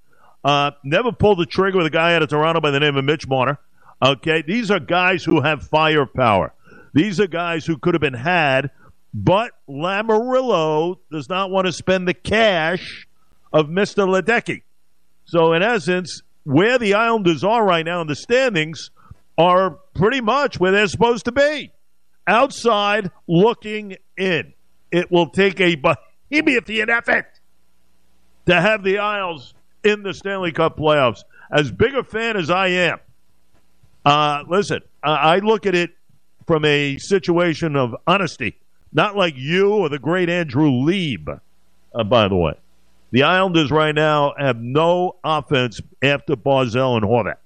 Uh, 0.43 0.71
never 0.83 1.11
pulled 1.11 1.39
the 1.39 1.45
trigger 1.45 1.77
with 1.77 1.87
a 1.87 1.91
guy 1.91 2.15
out 2.15 2.21
of 2.21 2.29
Toronto 2.29 2.61
by 2.61 2.71
the 2.71 2.79
name 2.79 2.95
of 2.95 3.03
Mitch 3.03 3.27
Marner. 3.27 3.59
Okay, 4.01 4.41
these 4.41 4.71
are 4.71 4.79
guys 4.79 5.23
who 5.23 5.41
have 5.41 5.63
firepower. 5.63 6.53
These 6.93 7.19
are 7.19 7.27
guys 7.27 7.65
who 7.65 7.77
could 7.77 7.93
have 7.93 8.01
been 8.01 8.13
had, 8.13 8.71
but 9.13 9.51
Lamoriello 9.67 10.99
does 11.11 11.27
not 11.27 11.51
want 11.51 11.67
to 11.67 11.73
spend 11.73 12.07
the 12.07 12.13
cash 12.13 13.07
of 13.51 13.67
Mr. 13.67 14.07
Ledecky. 14.07 14.61
So, 15.25 15.53
in 15.53 15.61
essence, 15.61 16.23
where 16.43 16.77
the 16.77 16.93
Islanders 16.93 17.43
are 17.43 17.63
right 17.63 17.85
now 17.85 18.01
in 18.01 18.07
the 18.07 18.15
standings 18.15 18.91
are 19.37 19.71
pretty 19.93 20.21
much 20.21 20.59
where 20.59 20.71
they're 20.71 20.87
supposed 20.87 21.25
to 21.25 21.31
be. 21.31 21.71
Outside 22.27 23.11
looking 23.27 23.97
in. 24.17 24.53
It 24.91 25.11
will 25.11 25.29
take 25.29 25.59
a 25.61 25.75
behemoth 25.75 26.69
effort 26.69 27.27
to 28.45 28.61
have 28.61 28.83
the 28.83 28.99
Isles 28.99 29.53
in 29.83 30.03
the 30.03 30.13
Stanley 30.13 30.51
Cup 30.51 30.77
playoffs. 30.77 31.23
As 31.51 31.71
big 31.71 31.95
a 31.95 32.03
fan 32.03 32.37
as 32.37 32.49
I 32.49 32.67
am, 32.67 32.99
uh, 34.05 34.43
listen, 34.47 34.81
I 35.03 35.39
look 35.39 35.65
at 35.65 35.75
it 35.75 35.91
from 36.45 36.65
a 36.65 36.97
situation 36.97 37.75
of 37.75 37.95
honesty, 38.07 38.57
not 38.91 39.15
like 39.15 39.35
you 39.37 39.73
or 39.73 39.89
the 39.89 39.99
great 39.99 40.29
Andrew 40.29 40.69
Lieb, 40.69 41.29
uh, 41.29 42.03
by 42.03 42.27
the 42.27 42.35
way. 42.35 42.53
The 43.11 43.23
Islanders 43.23 43.71
right 43.71 43.95
now 43.95 44.33
have 44.37 44.59
no 44.59 45.15
offense 45.23 45.81
after 46.01 46.35
Barzal 46.35 46.97
and 46.97 47.05
Horvat. 47.05 47.37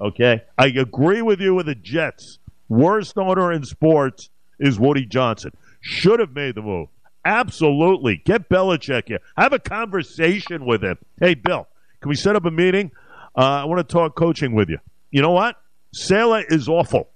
Okay? 0.00 0.42
I 0.56 0.66
agree 0.66 1.22
with 1.22 1.40
you 1.40 1.54
with 1.54 1.66
the 1.66 1.74
Jets. 1.74 2.38
Worst 2.68 3.16
owner 3.16 3.50
in 3.52 3.64
sports 3.64 4.28
is 4.58 4.78
Woody 4.78 5.06
Johnson. 5.06 5.52
Should 5.80 6.20
have 6.20 6.34
made 6.34 6.54
the 6.54 6.62
move. 6.62 6.88
Absolutely. 7.24 8.22
Get 8.24 8.48
Belichick 8.48 9.08
here. 9.08 9.20
Have 9.36 9.52
a 9.52 9.58
conversation 9.58 10.66
with 10.66 10.82
him. 10.82 10.98
Hey, 11.20 11.34
Bill, 11.34 11.66
can 12.00 12.08
we 12.08 12.14
set 12.14 12.36
up 12.36 12.44
a 12.44 12.50
meeting? 12.50 12.90
Uh, 13.36 13.40
I 13.40 13.64
want 13.64 13.86
to 13.86 13.92
talk 13.92 14.14
coaching 14.14 14.54
with 14.54 14.68
you. 14.68 14.78
You 15.10 15.22
know 15.22 15.30
what? 15.30 15.56
Saleh 15.92 16.44
is 16.48 16.68
awful, 16.68 17.08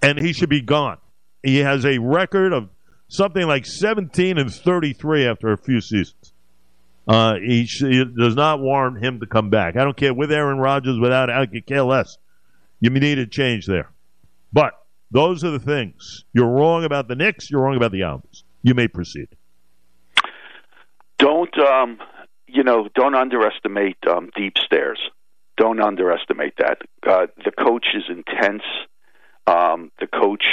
and 0.00 0.18
he 0.18 0.32
should 0.32 0.48
be 0.48 0.62
gone. 0.62 0.98
He 1.42 1.58
has 1.58 1.84
a 1.84 1.98
record 1.98 2.52
of 2.52 2.70
something 3.08 3.46
like 3.46 3.66
17 3.66 4.38
and 4.38 4.52
33 4.52 5.26
after 5.26 5.52
a 5.52 5.58
few 5.58 5.80
seasons. 5.80 6.32
Uh, 7.08 7.36
he, 7.36 7.64
he, 7.64 8.04
does 8.04 8.36
not 8.36 8.60
warrant 8.60 9.02
him 9.02 9.20
to 9.20 9.26
come 9.26 9.48
back. 9.48 9.76
I 9.76 9.84
don't 9.84 9.96
care 9.96 10.12
with 10.12 10.30
Aaron 10.30 10.58
Rodgers, 10.58 10.98
without 10.98 11.30
I 11.30 11.46
could 11.46 11.64
care 11.64 11.82
less. 11.82 12.18
You 12.80 12.90
need 12.90 13.18
a 13.18 13.26
change 13.26 13.66
there. 13.66 13.90
But 14.52 14.74
those 15.10 15.42
are 15.42 15.50
the 15.50 15.58
things. 15.58 16.24
You're 16.34 16.48
wrong 16.48 16.84
about 16.84 17.08
the 17.08 17.16
Knicks. 17.16 17.50
You're 17.50 17.62
wrong 17.62 17.76
about 17.76 17.92
the 17.92 18.04
Islanders. 18.04 18.44
You 18.62 18.74
may 18.74 18.88
proceed. 18.88 19.28
Don't 21.18 21.56
um, 21.58 21.98
you 22.46 22.62
know? 22.62 22.88
Don't 22.94 23.14
underestimate 23.14 23.96
um, 24.06 24.30
deep 24.36 24.58
stares. 24.58 25.00
Don't 25.56 25.80
underestimate 25.80 26.54
that. 26.58 26.82
Uh, 27.06 27.26
the 27.44 27.50
coach 27.50 27.86
is 27.94 28.04
intense. 28.08 28.62
Um, 29.46 29.90
the 29.98 30.06
coach, 30.06 30.44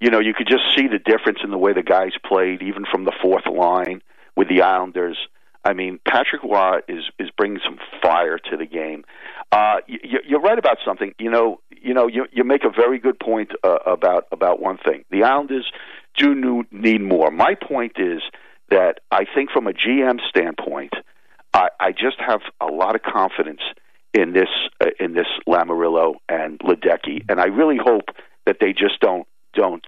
you 0.00 0.10
know, 0.10 0.18
you 0.18 0.34
could 0.34 0.48
just 0.48 0.64
see 0.76 0.88
the 0.88 0.98
difference 0.98 1.38
in 1.42 1.50
the 1.50 1.58
way 1.58 1.72
the 1.72 1.82
guys 1.82 2.12
played, 2.26 2.62
even 2.62 2.84
from 2.84 3.04
the 3.04 3.12
fourth 3.22 3.46
line 3.46 4.02
with 4.36 4.48
the 4.48 4.62
Islanders. 4.62 5.16
I 5.64 5.74
mean, 5.74 5.98
Patrick 6.06 6.42
Roy 6.42 6.78
is 6.88 7.04
is 7.18 7.30
bringing 7.36 7.60
some 7.64 7.78
fire 8.02 8.38
to 8.38 8.56
the 8.56 8.66
game. 8.66 9.04
Uh, 9.52 9.76
you, 9.86 10.20
you're 10.26 10.40
right 10.40 10.58
about 10.58 10.78
something. 10.84 11.14
You 11.18 11.30
know, 11.30 11.60
you 11.70 11.94
know, 11.94 12.06
you 12.06 12.26
you 12.32 12.44
make 12.44 12.64
a 12.64 12.70
very 12.70 12.98
good 12.98 13.18
point 13.18 13.52
uh, 13.62 13.78
about 13.86 14.26
about 14.32 14.60
one 14.60 14.78
thing. 14.78 15.04
The 15.10 15.24
Islanders 15.24 15.70
do 16.16 16.64
need 16.70 17.02
more. 17.02 17.30
My 17.30 17.54
point 17.54 17.92
is 17.96 18.22
that 18.70 19.00
I 19.10 19.24
think 19.24 19.50
from 19.50 19.66
a 19.66 19.72
GM 19.72 20.20
standpoint, 20.28 20.92
I, 21.52 21.68
I 21.78 21.92
just 21.92 22.18
have 22.18 22.40
a 22.60 22.66
lot 22.66 22.94
of 22.94 23.02
confidence 23.02 23.60
in 24.14 24.32
this 24.32 24.48
uh, 24.80 24.90
in 24.98 25.14
this 25.14 25.26
Lamoriello 25.46 26.14
and 26.28 26.58
Ledecky, 26.60 27.24
and 27.28 27.40
I 27.40 27.46
really 27.46 27.78
hope 27.82 28.10
that 28.46 28.58
they 28.60 28.72
just 28.72 29.00
don't 29.00 29.26
don't 29.52 29.84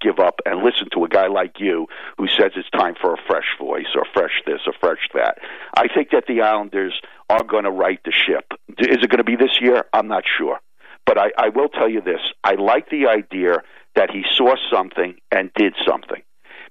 give 0.00 0.18
up 0.18 0.40
and 0.46 0.62
listen 0.62 0.88
to 0.94 1.04
a 1.04 1.08
guy 1.08 1.26
like 1.26 1.58
you 1.58 1.86
who 2.16 2.26
says 2.28 2.52
it's 2.56 2.70
time 2.70 2.94
for 3.00 3.14
a 3.14 3.22
fresh 3.26 3.56
voice 3.58 3.94
or 3.94 4.04
fresh 4.12 4.42
this 4.46 4.60
or 4.66 4.72
fresh 4.80 5.08
that. 5.14 5.38
I 5.76 5.88
think 5.88 6.10
that 6.10 6.24
the 6.26 6.42
Islanders 6.42 7.00
are 7.28 7.44
going 7.44 7.64
to 7.64 7.70
right 7.70 8.00
the 8.04 8.12
ship. 8.12 8.52
Is 8.78 8.98
it 9.02 9.10
going 9.10 9.18
to 9.18 9.24
be 9.24 9.36
this 9.36 9.60
year? 9.60 9.84
I'm 9.92 10.08
not 10.08 10.24
sure. 10.26 10.60
But 11.06 11.18
I, 11.18 11.30
I 11.38 11.48
will 11.48 11.68
tell 11.68 11.88
you 11.88 12.00
this 12.00 12.20
I 12.44 12.54
like 12.54 12.90
the 12.90 13.06
idea 13.08 13.62
that 13.96 14.10
he 14.10 14.24
saw 14.36 14.54
something 14.70 15.16
and 15.32 15.50
did 15.54 15.74
something. 15.86 16.22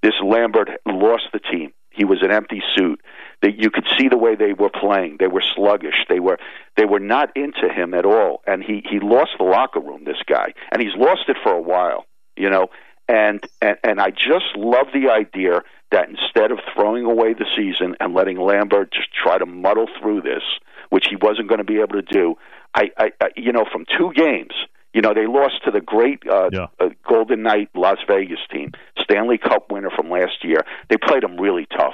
This 0.03 0.13
Lambert 0.23 0.69
lost 0.85 1.25
the 1.33 1.39
team. 1.39 1.73
He 1.89 2.05
was 2.05 2.21
an 2.21 2.31
empty 2.31 2.61
suit. 2.75 3.01
That 3.41 3.57
you 3.57 3.69
could 3.69 3.85
see 3.97 4.07
the 4.07 4.17
way 4.17 4.35
they 4.35 4.53
were 4.53 4.69
playing. 4.69 5.17
They 5.19 5.27
were 5.27 5.43
sluggish. 5.55 6.05
They 6.09 6.19
were 6.19 6.37
they 6.75 6.85
were 6.85 6.99
not 6.99 7.35
into 7.35 7.69
him 7.69 7.93
at 7.93 8.05
all. 8.05 8.41
And 8.47 8.63
he 8.63 8.83
he 8.89 8.99
lost 8.99 9.31
the 9.37 9.45
locker 9.45 9.79
room. 9.79 10.03
This 10.05 10.21
guy, 10.27 10.53
and 10.71 10.81
he's 10.81 10.95
lost 10.95 11.23
it 11.27 11.37
for 11.43 11.53
a 11.53 11.61
while. 11.61 12.05
You 12.35 12.49
know, 12.49 12.67
and 13.07 13.45
and 13.61 13.77
and 13.83 14.01
I 14.01 14.11
just 14.11 14.55
love 14.55 14.87
the 14.93 15.09
idea 15.09 15.63
that 15.91 16.09
instead 16.09 16.51
of 16.51 16.59
throwing 16.73 17.05
away 17.05 17.33
the 17.33 17.45
season 17.55 17.95
and 17.99 18.13
letting 18.13 18.39
Lambert 18.39 18.91
just 18.91 19.09
try 19.13 19.37
to 19.37 19.45
muddle 19.45 19.87
through 19.99 20.21
this, 20.21 20.43
which 20.89 21.07
he 21.09 21.15
wasn't 21.15 21.47
going 21.47 21.59
to 21.59 21.63
be 21.63 21.79
able 21.79 21.93
to 21.93 22.01
do, 22.01 22.35
I, 22.75 22.91
I, 22.97 23.11
I 23.21 23.29
you 23.35 23.51
know 23.51 23.65
from 23.71 23.85
two 23.97 24.11
games 24.13 24.53
you 24.93 25.01
know, 25.01 25.13
they 25.13 25.27
lost 25.27 25.63
to 25.65 25.69
the 25.69 25.79
great 25.79 26.23
uh, 26.27 26.49
yeah. 26.51 26.67
uh, 26.79 26.89
Golden 27.07 27.43
Knight 27.43 27.69
Las 27.75 27.99
Vegas 28.07 28.39
team, 28.51 28.71
Stanley 28.99 29.37
Cup 29.37 29.71
winner 29.71 29.91
from 29.91 30.09
last 30.09 30.43
year. 30.43 30.65
They 30.89 30.97
played 30.97 31.21
them 31.21 31.39
really 31.39 31.67
tough. 31.67 31.93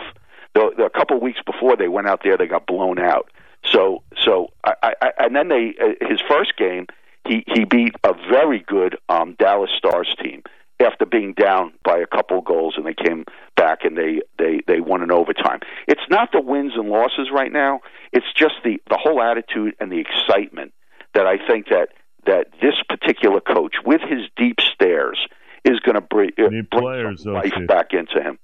The, 0.53 0.71
the, 0.77 0.85
a 0.85 0.89
couple 0.89 1.17
of 1.17 1.21
weeks 1.21 1.39
before 1.45 1.75
they 1.75 1.89
went 1.89 2.07
out 2.07 2.21
there, 2.23 2.37
they 2.37 2.47
got 2.47 2.65
blown 2.65 2.99
out. 2.99 3.29
So, 3.65 4.03
so 4.23 4.51
I, 4.63 4.93
I, 5.01 5.11
and 5.19 5.35
then 5.35 5.49
they 5.49 5.73
uh, 5.81 6.07
his 6.07 6.21
first 6.29 6.55
game, 6.57 6.87
he 7.27 7.43
he 7.47 7.65
beat 7.65 7.95
a 8.05 8.13
very 8.29 8.59
good 8.59 8.97
um, 9.09 9.35
Dallas 9.37 9.71
Stars 9.77 10.15
team 10.21 10.43
after 10.83 11.05
being 11.05 11.33
down 11.33 11.73
by 11.83 11.97
a 11.97 12.05
couple 12.05 12.41
goals, 12.41 12.75
and 12.77 12.85
they 12.85 12.93
came 12.93 13.25
back 13.55 13.79
and 13.83 13.97
they 13.97 14.21
they 14.37 14.61
they 14.67 14.79
won 14.79 15.01
in 15.01 15.11
overtime. 15.11 15.59
It's 15.87 16.01
not 16.09 16.31
the 16.31 16.41
wins 16.41 16.73
and 16.75 16.89
losses 16.89 17.29
right 17.31 17.51
now; 17.51 17.81
it's 18.11 18.31
just 18.37 18.55
the 18.63 18.77
the 18.89 18.97
whole 19.01 19.21
attitude 19.21 19.75
and 19.79 19.91
the 19.91 19.99
excitement 19.99 20.73
that 21.13 21.25
I 21.25 21.37
think 21.37 21.67
that 21.69 21.89
that 22.25 22.47
this 22.61 22.75
particular 22.87 23.41
coach, 23.41 23.75
with 23.85 24.01
his 24.01 24.21
deep 24.37 24.57
stares, 24.73 25.19
is 25.65 25.79
going 25.79 25.95
to 25.95 26.01
bring, 26.01 26.31
uh, 26.39 26.49
bring 26.49 26.67
players, 26.71 27.23
some 27.23 27.33
life 27.33 27.51
Steve. 27.53 27.67
back 27.67 27.87
into 27.93 28.21
him. 28.21 28.39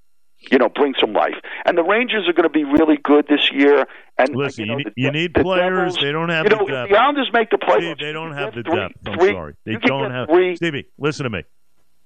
You 0.50 0.56
know, 0.56 0.70
bring 0.70 0.94
some 0.98 1.12
life. 1.12 1.34
And 1.66 1.76
the 1.76 1.82
Rangers 1.82 2.26
are 2.26 2.32
going 2.32 2.48
to 2.48 2.48
be 2.48 2.64
really 2.64 2.96
good 2.96 3.26
this 3.28 3.50
year. 3.52 3.84
And 4.16 4.34
Listen, 4.34 4.64
you, 4.64 4.72
know, 4.72 4.78
you, 4.78 4.84
the, 4.84 4.90
need, 4.96 5.04
you 5.04 5.10
need 5.12 5.34
the 5.34 5.42
players. 5.42 5.92
Devils, 5.92 5.98
they 6.02 6.12
don't 6.12 6.30
have 6.30 6.44
you 6.44 6.50
know, 6.50 6.64
the 6.64 6.72
depth. 6.72 6.90
the 6.90 6.96
Islanders 6.96 7.30
make 7.30 7.50
the 7.50 7.58
playoffs. 7.58 7.76
Steve, 7.80 7.98
they 7.98 8.12
don't 8.12 8.32
have 8.32 8.54
the 8.54 8.62
three- 8.62 8.76
depth. 8.76 8.94
I'm 9.06 9.18
three- 9.18 9.32
sorry. 9.32 9.54
They 9.66 9.74
don't 9.74 10.10
have. 10.10 10.28
three. 10.30 10.56
Stevie, 10.56 10.86
listen 10.98 11.24
to 11.24 11.30
me. 11.30 11.42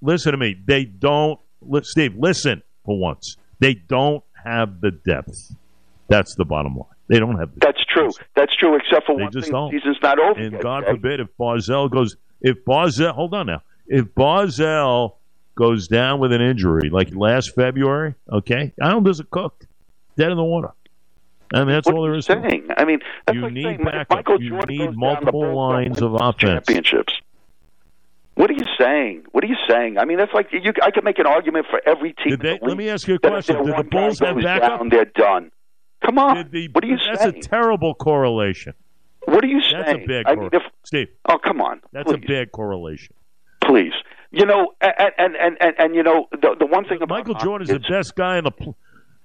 Listen 0.05 0.33
to 0.33 0.39
me. 0.39 0.57
They 0.67 0.85
don't. 0.85 1.41
Steve, 1.83 2.15
listen 2.17 2.63
for 2.85 2.99
once. 2.99 3.37
They 3.61 3.75
don't 3.75 4.23
have 4.45 4.81
the 4.81 4.91
depth. 4.91 5.55
That's 6.09 6.35
the 6.35 6.45
bottom 6.45 6.77
line. 6.77 6.85
They 7.09 7.19
don't 7.19 7.39
have 7.39 7.55
the 7.55 7.61
That's 7.61 7.83
true. 7.87 8.11
That's 8.37 8.55
true. 8.55 8.77
Except 8.77 9.07
for 9.07 9.17
They 9.17 9.23
one 9.25 9.33
just 9.33 9.47
thing, 9.47 9.53
don't. 9.53 9.73
the 9.73 9.79
season's 9.81 9.97
not 10.03 10.19
over 10.19 10.39
And 10.39 10.53
yet. 10.53 10.63
God 10.63 10.85
Jay. 10.85 10.91
forbid 10.93 11.21
if 11.21 11.29
Barzal 11.39 11.91
goes, 11.91 12.17
if 12.43 12.63
Barzal, 12.65 13.13
hold 13.15 13.35
on 13.35 13.47
now, 13.47 13.63
if 13.87 14.05
Barzal 14.15 15.15
goes 15.55 15.89
down 15.89 16.19
with 16.21 16.33
an 16.33 16.41
injury 16.43 16.91
like 16.91 17.15
last 17.15 17.55
February, 17.55 18.15
okay, 18.31 18.73
Islanders 18.83 19.21
are 19.21 19.25
cooked, 19.25 19.67
dead 20.17 20.31
in 20.31 20.37
the 20.37 20.45
water. 20.45 20.71
I 21.53 21.59
mean, 21.61 21.69
that's 21.69 21.87
What 21.87 21.97
all 21.97 22.03
there 22.03 22.13
to 22.13 22.19
it. 22.19 22.25
saying? 22.25 22.69
I 22.77 22.85
mean, 22.85 22.99
that's 23.27 23.37
You 23.37 23.43
like 23.43 23.53
need 23.53 23.65
saying 23.65 23.85
backup. 23.85 24.41
You 24.41 24.51
need 24.67 24.79
goes 24.79 24.79
down, 24.79 24.91
the 24.93 24.93
multiple 24.99 25.55
lines 25.55 26.03
of 26.03 26.15
offense. 26.15 26.67
Championships. 26.67 27.15
What 28.35 28.51
are 28.51 28.55
you 28.55 28.65
saying? 28.79 29.25
What 29.33 29.45
are 29.45 29.47
you 29.47 29.57
saying? 29.69 29.97
I 29.99 30.05
mean, 30.05 30.19
that's 30.19 30.33
like 30.33 30.49
you. 30.53 30.73
I 30.83 30.91
could 30.91 31.05
make 31.05 31.19
an 31.19 31.27
argument 31.27 31.67
for 31.71 31.81
every 31.87 32.13
team. 32.15 32.37
They, 32.41 32.59
the 32.59 32.67
let 32.67 32.77
me 32.77 32.89
ask 32.89 33.07
you 33.07 33.15
a 33.15 33.19
question. 33.19 33.65
Did 33.65 33.77
the 33.77 33.85
Bulls 33.85 34.19
have 34.19 34.37
backup? 34.37 34.79
Down, 34.81 34.89
they're 34.89 35.05
done. 35.05 35.53
Come 36.05 36.19
on. 36.19 36.49
The, 36.51 36.69
what 36.73 36.85
are 36.85 36.87
you 36.87 36.97
that's 36.97 37.23
saying? 37.23 37.37
a 37.37 37.41
terrible 37.41 37.95
correlation. 37.95 38.75
what 39.27 39.43
are 39.45 39.47
you 39.47 39.61
That's 39.61 39.91
saying? 39.91 40.03
a 40.05 40.07
big 40.07 40.27
I 40.27 40.35
mean, 40.35 40.51
Steve, 40.85 41.09
oh, 41.29 41.39
come 41.39 41.61
on. 41.61 41.81
that's 41.93 42.11
a 42.11 42.19
please, 42.19 42.27
big 42.27 42.53
correlation. 42.53 43.15
Please. 43.63 43.93
You 44.31 44.45
know, 44.45 44.73
and 44.81 44.93
and 45.17 45.37
and 45.37 45.57
and, 45.61 45.75
and 45.79 45.95
you 45.95 46.03
know 46.03 46.27
the 46.33 46.57
the 46.59 46.67
one 46.67 46.85
thing 46.85 46.99
about 47.01 47.09
Michael 47.09 47.35
Jordan 47.35 47.69
is 47.69 47.73
the 47.73 47.79
best 47.89 48.17
guy 48.17 48.39
in 48.39 48.45
the. 48.45 48.51
Pl- 48.51 48.77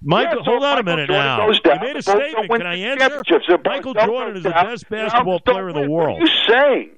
Michael, 0.01 0.37
Yeah, 0.37 0.43
so 0.45 0.51
hold 0.51 0.63
on 0.63 0.77
a 0.79 0.83
minute 0.83 1.07
Jordan 1.09 1.25
now. 1.25 1.45
goes 1.47 1.59
down, 1.59 1.75
you 1.75 1.81
made 1.81 1.95
a 1.97 2.01
the 2.01 2.03
Bulls 2.05 2.05
don't 2.05 2.31
statement. 2.31 2.61
Can 2.61 2.67
I 2.67 2.75
answer? 2.77 3.57
Michael 3.65 3.93
Jordan 3.95 4.37
is 4.37 4.43
the 4.43 4.49
best 4.51 4.89
basketball 4.89 5.39
player 5.41 5.69
in 5.69 5.75
the 5.75 5.89
world. 5.89 6.21
What 6.21 6.29
are 6.29 6.31
you 6.31 6.41
saying? 6.47 6.89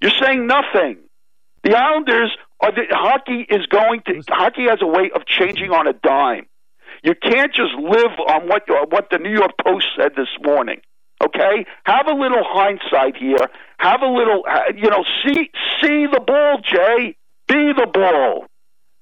You're 0.00 0.10
saying 0.20 0.46
nothing. 0.48 0.96
The 1.70 1.78
Islanders 1.78 2.36
are 2.58 2.72
the 2.72 2.82
hockey 2.90 3.46
is 3.48 3.64
going 3.66 4.02
to 4.06 4.20
hockey 4.28 4.64
has 4.68 4.80
a 4.82 4.88
way 4.88 5.08
of 5.14 5.24
changing 5.24 5.70
on 5.70 5.86
a 5.86 5.92
dime. 5.92 6.46
You 7.04 7.14
can't 7.14 7.54
just 7.54 7.74
live 7.78 8.18
on 8.26 8.48
what 8.48 8.64
what 8.90 9.10
the 9.12 9.18
New 9.18 9.30
York 9.30 9.52
Post 9.64 9.86
said 9.96 10.16
this 10.16 10.26
morning. 10.42 10.80
Okay, 11.24 11.64
have 11.84 12.08
a 12.08 12.12
little 12.12 12.42
hindsight 12.42 13.16
here. 13.16 13.46
Have 13.78 14.02
a 14.02 14.08
little, 14.08 14.42
you 14.74 14.90
know, 14.90 15.04
see 15.24 15.50
see 15.80 16.06
the 16.10 16.20
ball, 16.26 16.58
Jay. 16.60 17.14
Be 17.46 17.72
the 17.72 17.86
ball. 17.86 18.46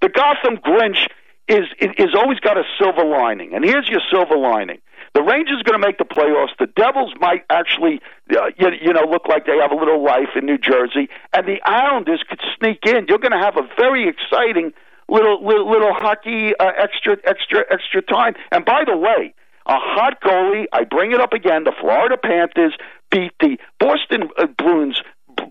The 0.03 0.11
Gotham 0.11 0.59
Grinch 0.59 1.07
is 1.49 1.65
is 1.81 2.15
always 2.15 2.39
got 2.41 2.59
a 2.59 2.65
silver 2.79 3.03
lining, 3.03 3.55
and 3.55 3.65
here's 3.65 3.89
your 3.89 4.03
silver 4.13 4.37
lining. 4.37 4.81
The 5.15 5.23
Rangers 5.23 5.63
going 5.63 5.81
to 5.81 5.87
make 5.87 5.99
the 5.99 6.05
playoffs. 6.05 6.57
The 6.59 6.67
Devils 6.67 7.13
might 7.21 7.45
actually, 7.51 8.01
uh, 8.31 8.51
you, 8.57 8.69
you 8.81 8.93
know, 8.93 9.05
look 9.09 9.29
like 9.29 9.47
they 9.47 9.57
have 9.59 9.73
a 9.73 9.77
little 9.77 10.03
life 10.05 10.37
in 10.37 10.47
New 10.47 10.59
Jersey, 10.59 11.09
and 11.33 11.47
the 11.47 11.59
Islanders 11.65 12.23
could 12.29 12.41
sneak 12.59 12.81
in. 12.87 13.07
You're 13.09 13.19
going 13.19 13.33
to 13.33 13.39
have 13.39 13.57
a 13.57 13.69
very 13.77 14.09
exciting 14.09 14.73
little 15.09 15.45
little, 15.45 15.71
little 15.71 15.93
hockey 15.93 16.53
uh, 16.59 16.73
extra 16.79 17.17
extra 17.25 17.65
extra 17.71 18.03
time. 18.03 18.35
And 18.53 18.65
by 18.65 18.85
the 18.87 18.97
way, 18.97 19.35
a 19.67 19.77
hot 19.77 20.21
goalie. 20.21 20.67
I 20.73 20.85
bring 20.85 21.13
it 21.13 21.21
up 21.21 21.33
again. 21.33 21.65
The 21.65 21.73
Florida 21.81 22.17
Panthers 22.17 22.75
beat 23.11 23.33
the 23.41 23.59
Boston 23.81 24.29
uh, 24.39 24.47
Bruins. 24.47 25.01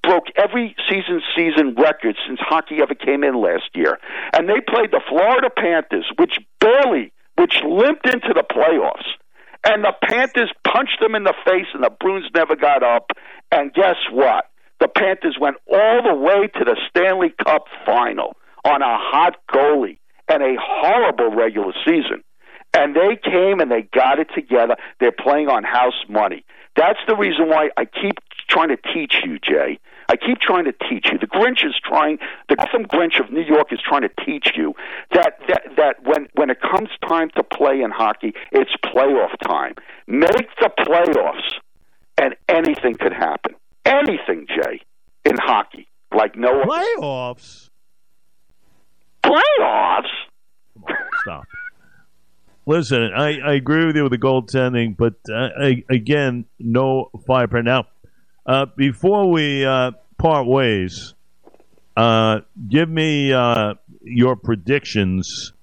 Broke 0.03 0.27
every 0.35 0.75
season 0.89 1.21
season 1.35 1.75
record 1.75 2.17
since 2.27 2.39
hockey 2.41 2.81
ever 2.81 2.93
came 2.93 3.23
in 3.23 3.35
last 3.41 3.69
year, 3.73 3.97
and 4.33 4.47
they 4.49 4.59
played 4.59 4.91
the 4.91 5.01
Florida 5.07 5.49
Panthers, 5.49 6.05
which 6.17 6.39
barely, 6.59 7.13
which 7.37 7.61
limped 7.65 8.05
into 8.05 8.33
the 8.33 8.43
playoffs. 8.43 9.07
And 9.63 9.83
the 9.83 9.93
Panthers 10.03 10.51
punched 10.63 10.99
them 11.01 11.15
in 11.15 11.23
the 11.23 11.33
face, 11.45 11.67
and 11.73 11.83
the 11.83 11.89
Bruins 11.89 12.29
never 12.33 12.55
got 12.55 12.83
up. 12.83 13.11
And 13.51 13.73
guess 13.73 13.97
what? 14.11 14.45
The 14.79 14.87
Panthers 14.87 15.37
went 15.39 15.57
all 15.71 16.03
the 16.03 16.15
way 16.15 16.47
to 16.47 16.63
the 16.63 16.77
Stanley 16.89 17.33
Cup 17.43 17.65
final 17.85 18.37
on 18.63 18.81
a 18.81 18.97
hot 18.97 19.37
goalie 19.51 19.97
and 20.27 20.43
a 20.43 20.55
horrible 20.59 21.31
regular 21.31 21.73
season. 21.85 22.23
And 22.73 22.95
they 22.95 23.15
came 23.15 23.59
and 23.59 23.71
they 23.71 23.83
got 23.93 24.19
it 24.19 24.29
together. 24.35 24.75
They're 24.99 25.11
playing 25.11 25.47
on 25.47 25.63
house 25.63 26.05
money. 26.07 26.45
That's 26.75 26.99
the 27.07 27.15
reason 27.15 27.47
why 27.49 27.69
I 27.75 27.85
keep 27.85 28.19
trying 28.49 28.69
to 28.69 28.77
teach 28.93 29.15
you, 29.23 29.39
Jay. 29.39 29.79
I 30.09 30.15
keep 30.15 30.39
trying 30.39 30.65
to 30.65 30.71
teach 30.71 31.07
you. 31.11 31.17
The 31.17 31.27
Grinch 31.27 31.65
is 31.65 31.75
trying. 31.83 32.17
The 32.47 32.55
Gotham 32.55 32.85
Grinch 32.85 33.19
of 33.19 33.31
New 33.31 33.41
York 33.41 33.73
is 33.73 33.79
trying 33.87 34.03
to 34.03 34.11
teach 34.25 34.53
you 34.55 34.73
that 35.13 35.39
that 35.47 35.63
that 35.75 35.95
when 36.03 36.27
when 36.35 36.49
it 36.49 36.61
comes 36.61 36.89
time 37.07 37.29
to 37.35 37.43
play 37.43 37.81
in 37.81 37.91
hockey, 37.91 38.33
it's 38.51 38.71
playoff 38.85 39.37
time. 39.45 39.75
Make 40.07 40.47
the 40.61 40.69
playoffs, 40.79 41.59
and 42.17 42.35
anything 42.47 42.95
could 42.95 43.13
happen. 43.13 43.55
Anything, 43.85 44.47
Jay, 44.47 44.81
in 45.25 45.37
hockey, 45.37 45.87
like 46.15 46.35
no. 46.35 46.61
Playoffs. 46.63 47.69
playoffs. 49.23 50.03
Come 50.75 50.83
on, 50.83 50.95
stop. 51.21 51.45
Listen, 52.65 53.11
I, 53.15 53.39
I 53.39 53.53
agree 53.53 53.85
with 53.85 53.95
you 53.95 54.03
with 54.03 54.11
the 54.11 54.17
goaltending, 54.17 54.97
but 54.97 55.15
uh, 55.29 55.49
I, 55.57 55.83
again, 55.89 56.45
no 56.59 57.09
fire. 57.25 57.47
Right 57.47 57.63
now, 57.63 57.87
uh, 58.47 58.65
before 58.75 59.29
we 59.29 59.65
uh, 59.65 59.91
part 60.17 60.47
ways, 60.47 61.13
uh, 61.95 62.39
give 62.69 62.89
me 62.89 63.33
uh, 63.33 63.73
your 64.01 64.35
predictions 64.35 65.53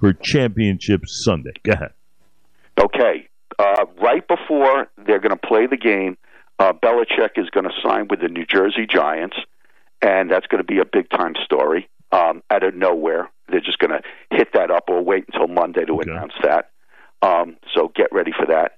for 0.00 0.12
Championship 0.12 1.02
Sunday. 1.06 1.52
Go 1.62 1.72
ahead. 1.72 1.92
Okay, 2.78 3.28
uh, 3.58 3.86
right 4.02 4.26
before 4.26 4.88
they're 5.06 5.20
going 5.20 5.30
to 5.30 5.36
play 5.36 5.66
the 5.66 5.76
game, 5.76 6.16
uh, 6.58 6.72
Belichick 6.72 7.36
is 7.36 7.48
going 7.50 7.64
to 7.64 7.72
sign 7.82 8.08
with 8.08 8.20
the 8.20 8.28
New 8.28 8.44
Jersey 8.44 8.86
Giants, 8.88 9.36
and 10.02 10.30
that's 10.30 10.46
going 10.46 10.62
to 10.62 10.66
be 10.66 10.78
a 10.80 10.84
big 10.84 11.08
time 11.10 11.34
story. 11.44 11.88
Um, 12.12 12.42
out 12.50 12.62
of 12.62 12.74
nowhere, 12.74 13.30
they're 13.48 13.60
just 13.60 13.78
going 13.78 13.90
to 13.90 14.02
hit 14.36 14.48
that 14.54 14.70
up, 14.70 14.84
or 14.88 15.02
wait 15.02 15.24
until 15.32 15.48
Monday 15.48 15.84
to 15.84 15.94
Okay. 15.94 16.10
announce 16.10 16.34
that. 16.42 16.70
Um, 17.22 17.56
so 17.74 17.90
get 17.94 18.12
ready 18.12 18.32
for 18.32 18.46
that. 18.46 18.72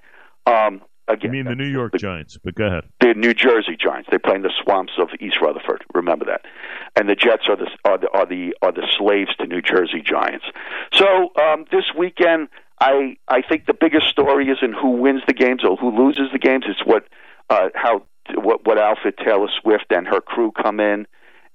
Um, 0.47 0.81
You 1.23 1.31
mean 1.31 1.45
the 1.45 1.55
New 1.55 1.69
York 1.69 1.93
the, 1.93 1.99
Giants, 1.99 2.37
but 2.43 2.55
go 2.55 2.67
ahead. 2.67 2.85
the 3.01 3.15
New 3.15 3.33
Jersey 3.33 3.77
Giants. 3.79 4.09
They 4.11 4.19
play 4.19 4.35
in 4.35 4.43
the 4.43 4.53
swamps 4.63 4.95
of 4.99 5.09
East 5.21 5.41
Rutherford. 5.41 5.85
Remember 5.95 6.25
that. 6.25 6.45
And 6.97 7.09
the 7.09 7.15
Jets 7.15 7.45
are 7.49 7.57
the 7.57 7.71
are 7.85 7.99
the 7.99 8.09
are 8.13 8.27
the, 8.27 8.55
are 8.63 8.73
the 8.73 8.87
slaves 8.99 9.35
to 9.37 9.47
New 9.47 9.63
Jersey 9.63 10.03
Giants. 10.05 10.47
So 10.93 11.33
um, 11.41 11.65
this 11.71 11.85
weekend, 11.97 12.49
I 12.81 13.17
I 13.29 13.43
think 13.43 13.67
the 13.67 13.75
biggest 13.75 14.09
story 14.09 14.49
isn't 14.49 14.75
who 14.75 14.91
wins 14.91 15.23
the 15.27 15.35
games 15.35 15.65
or 15.65 15.77
who 15.77 15.97
loses 15.97 16.33
the 16.33 16.39
games. 16.39 16.65
It's 16.67 16.85
what 16.85 17.05
uh, 17.51 17.69
how 17.75 18.03
what 18.35 18.67
what 18.67 18.79
outfit 18.79 19.17
Taylor 19.25 19.49
Swift 19.63 19.87
and 19.91 20.07
her 20.09 20.21
crew 20.21 20.51
come 20.51 20.81
in. 20.81 21.07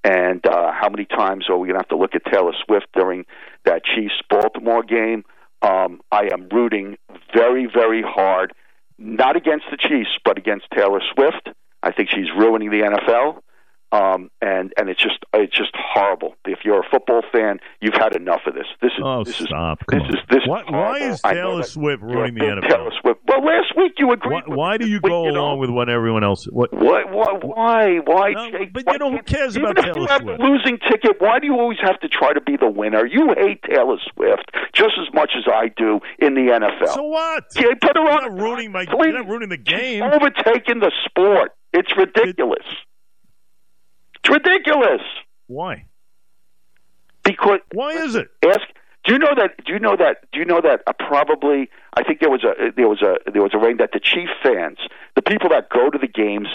And 0.04 0.44
uh, 0.48 0.72
how 0.72 0.90
many 0.90 1.06
times 1.06 1.46
are 1.48 1.58
we 1.58 1.68
going 1.68 1.76
to 1.76 1.82
have 1.82 1.90
to 1.90 1.98
look 1.98 2.16
at 2.16 2.26
Taylor 2.26 2.54
Swift 2.66 2.88
during 2.96 3.26
that 3.66 3.84
Chiefs 3.86 4.20
Baltimore 4.30 4.82
game? 4.82 5.24
Um, 5.62 6.02
I 6.12 6.30
am 6.34 6.50
rooting 6.50 6.98
very, 7.36 7.68
very 7.72 8.02
hard 8.02 8.54
not 9.02 9.36
against 9.36 9.66
the 9.72 9.78
Chiefs, 9.78 10.12
but 10.24 10.38
against 10.38 10.66
Taylor 10.74 11.02
Swift. 11.14 11.50
I 11.84 11.92
think 11.92 12.10
she's 12.10 12.30
ruining 12.38 12.70
the 12.70 12.82
NFL, 12.82 13.42
um, 13.92 14.30
and 14.42 14.74
and 14.78 14.90
it's 14.90 15.02
just 15.02 15.20
it's 15.34 15.56
just 15.56 15.72
horrible. 15.76 16.36
If 16.46 16.60
you're 16.64 16.80
a 16.80 16.90
football 16.90 17.22
fan, 17.32 17.60
you've 17.82 17.94
had 17.94 18.16
enough 18.16 18.42
of 18.48 18.54
this. 18.54 18.68
This 18.82 18.92
is 18.98 19.04
Oh, 19.04 19.24
this 19.24 19.36
stop. 19.38 19.80
is 19.92 20.02
this 20.02 20.10
is 20.20 20.26
this. 20.30 20.40
Why, 20.48 20.60
is 20.62 20.66
why 20.70 20.98
is 21.00 21.22
Taylor 21.22 21.64
Swift 21.64 22.02
ruining 22.02 22.36
the 22.36 22.46
NFL? 22.46 22.70
Taylor 22.70 22.92
Swift. 23.02 23.20
Well, 23.28 23.44
last 23.44 23.74
week 23.78 23.94
you 23.98 24.12
agreed. 24.12 24.44
Why, 24.48 24.56
why 24.56 24.78
do 24.78 24.88
you 24.88 25.00
go 25.02 25.26
know. 25.26 25.32
along 25.32 25.60
with 25.60 25.70
what 25.70 25.90
everyone 25.90 26.24
else? 26.24 26.46
What? 26.46 26.74
What, 26.74 27.12
what, 27.12 27.44
why? 27.46 27.98
Why? 28.06 28.32
No, 28.32 28.52
Jake? 28.52 28.74
but 28.74 28.84
Why 28.86 28.94
you 28.94 29.00
know, 29.00 29.12
who 29.12 29.22
cares 29.24 29.58
even 29.58 29.72
about 29.72 29.80
if 29.80 29.94
Taylor 29.94 30.02
you 30.02 30.08
have 30.08 30.22
Swift? 30.22 30.40
the 30.40 30.44
losing 30.46 30.78
ticket, 30.90 31.18
why 31.20 31.40
do 31.40 31.48
you 31.48 31.56
always 31.60 31.80
have 31.82 32.00
to 32.02 32.08
try 32.08 32.34
to 32.34 32.42
be 32.42 32.58
the 32.58 32.70
winner? 32.70 33.06
You 33.06 33.34
hate 33.38 33.62
Taylor 33.64 33.98
Swift 34.14 34.52
just 34.74 34.94
as 35.00 35.14
much 35.14 35.32
as 35.38 35.44
I 35.52 35.68
do 35.76 36.00
in 36.20 36.34
the 36.36 36.48
NFL. 36.52 36.94
So 36.94 37.04
what? 37.04 37.46
Yeah, 37.56 37.74
put 37.82 37.96
her 37.98 38.02
You're 38.04 38.12
on. 38.12 38.36
not 38.38 38.42
ruining 38.42 38.72
my. 38.72 38.86
Please. 38.86 39.08
You're 39.12 39.20
not 39.20 39.28
ruining 39.28 39.50
the 39.50 39.58
game. 39.58 40.02
She's 40.04 40.14
overtaking 40.14 40.80
the 40.80 40.92
sport. 41.06 41.52
It's 41.74 41.92
ridiculous. 41.98 42.66
It's 44.24 44.32
ridiculous 44.34 45.02
Why? 45.48 45.86
because 47.24 47.60
Why 47.74 47.92
is 47.92 48.16
it? 48.16 48.30
ask. 48.46 48.62
Do 49.04 49.14
you 49.14 49.20
know 49.20 49.34
that? 49.36 49.64
Do 49.66 49.74
you 49.74 49.80
know 49.80 49.96
that? 49.98 50.18
Do 50.32 50.40
you 50.40 50.46
know 50.46 50.62
that? 50.62 50.82
Uh, 50.86 50.94
probably, 50.94 51.70
I 51.96 52.04
think 52.04 52.20
there 52.20 52.30
was 52.30 52.44
a 52.44 52.72
there 52.76 52.88
was 52.88 53.02
a 53.02 53.16
there 53.32 53.42
was 53.42 53.52
a 53.54 53.58
rain 53.58 53.78
that 53.78 53.92
the 53.94 54.00
Chief 54.00 54.30
fans, 54.44 54.78
the 55.16 55.24
people 55.24 55.50
that 55.50 55.70
go 55.70 55.90
to 55.90 55.98
the 55.98 56.08
games, 56.08 56.48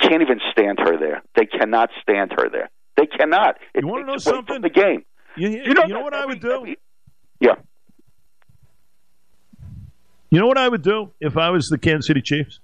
can't 0.00 0.20
even 0.20 0.40
stand 0.50 0.80
her 0.80 0.98
there. 0.98 1.22
They 1.36 1.46
cannot 1.46 1.90
stand 2.02 2.32
her 2.36 2.48
there. 2.50 2.70
They 2.96 3.06
cannot. 3.06 3.58
It 3.72 3.82
You 3.82 3.88
wanna 3.88 4.04
know 4.06 4.16
something? 4.18 4.62
The 4.62 4.70
game. 4.70 5.04
You, 5.36 5.48
You 5.50 5.74
know, 5.74 5.84
you 5.86 5.94
know 5.94 6.00
what 6.00 6.14
I 6.14 6.26
would 6.26 6.40
do? 6.40 6.50
every- 6.52 6.78
yeah. 7.40 7.54
You 10.30 10.40
know 10.40 10.46
what 10.48 10.58
I 10.58 10.68
would 10.68 10.82
do 10.82 11.12
if 11.20 11.36
I 11.36 11.50
was 11.50 11.68
the 11.68 11.78
Kansas 11.78 12.06
City 12.08 12.20
Chiefs? 12.20 12.58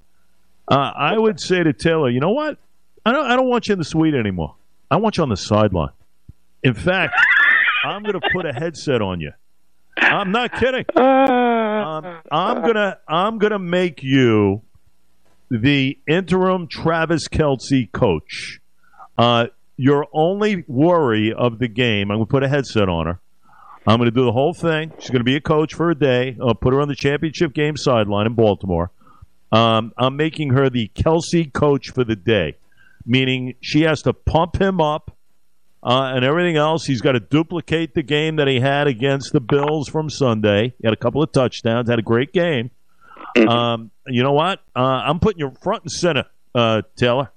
Uh, 0.67 0.75
I 0.97 1.17
would 1.17 1.39
say 1.39 1.63
to 1.63 1.73
Taylor, 1.73 2.11
you 2.11 2.19
know 2.21 2.31
what? 2.33 2.59
I 3.05 3.12
don't. 3.12 3.27
I 3.31 3.37
don't 3.37 3.49
want 3.49 3.69
you 3.69 3.73
in 3.73 3.79
the 3.79 3.85
suite 3.85 4.15
anymore. 4.15 4.55
I 4.91 4.97
want 4.97 5.17
you 5.17 5.23
on 5.23 5.29
the 5.29 5.37
sideline. 5.37 5.91
In 6.62 6.75
fact, 6.75 7.15
I'm 7.85 8.03
going 8.03 8.21
to 8.21 8.29
put 8.33 8.47
a 8.47 8.53
headset 8.53 9.03
on 9.03 9.21
you. 9.21 9.33
I'm 9.97 10.31
not 10.33 10.53
kidding. 10.53 10.85
Uh, 10.97 11.01
Um, 11.01 12.05
I'm 12.31 12.62
gonna 12.62 12.99
I'm 13.09 13.38
gonna 13.38 13.59
make 13.59 14.03
you 14.03 14.62
the 15.51 15.99
interim 16.09 16.67
Travis 16.69 17.29
Kelce 17.29 17.91
coach. 17.93 18.61
Uh, 19.19 19.47
your 19.77 20.07
only 20.12 20.65
worry 20.69 21.33
of 21.33 21.59
the 21.59 21.69
game, 21.69 22.11
I'm 22.11 22.17
gonna 22.19 22.27
put 22.27 22.43
a 22.43 22.49
headset 22.49 22.88
on 22.88 23.07
her. 23.07 23.21
I'm 23.87 23.99
gonna 23.99 24.11
do 24.12 24.25
the 24.25 24.33
whole 24.33 24.55
thing. 24.55 24.93
She's 24.99 25.11
gonna 25.11 25.25
be 25.25 25.37
a 25.37 25.41
coach 25.41 25.75
for 25.75 25.91
a 25.91 25.95
day. 25.95 26.37
I'll 26.41 26.55
put 26.55 26.73
her 26.73 26.81
on 26.81 26.88
the 26.88 26.95
championship 26.95 27.53
game 27.53 27.77
sideline 27.77 28.27
in 28.27 28.35
Baltimore. 28.35 28.91
Um, 29.51 29.93
I'm 29.99 30.17
making 30.17 30.51
her 30.51 30.71
the 30.71 30.91
Kelce 30.95 31.53
coach 31.53 31.91
for 31.91 32.05
the 32.05 32.17
day, 32.17 32.57
meaning 33.05 33.55
she 33.61 33.83
has 33.83 34.03
to 34.03 34.12
pump 34.12 34.61
him 34.61 34.81
up 34.81 35.17
uh, 35.83 36.12
and 36.15 36.25
everything 36.25 36.57
else. 36.57 36.85
He's 36.85 37.01
got 37.01 37.12
to 37.12 37.21
duplicate 37.21 37.95
the 37.95 38.03
game 38.03 38.37
that 38.37 38.49
he 38.49 38.61
had 38.61 38.87
against 38.87 39.33
the 39.33 39.41
Bills 39.41 39.88
from 39.88 40.11
Sunday. 40.11 40.75
He 40.81 40.87
had 40.87 40.93
a 40.93 40.97
couple 40.97 41.23
of 41.23 41.33
touchdowns, 41.33 41.88
had 41.88 41.99
a 41.99 42.03
great 42.03 42.33
game. 42.33 42.71
Um, 43.49 43.91
you 44.07 44.23
know 44.23 44.33
what? 44.33 44.61
Uh, 44.77 44.81
I'm 44.81 45.19
putting 45.19 45.41
you 45.41 45.53
front 45.62 45.85
and 45.85 45.93
center, 45.93 46.27
uh, 46.55 46.83
Taylor. 46.97 47.31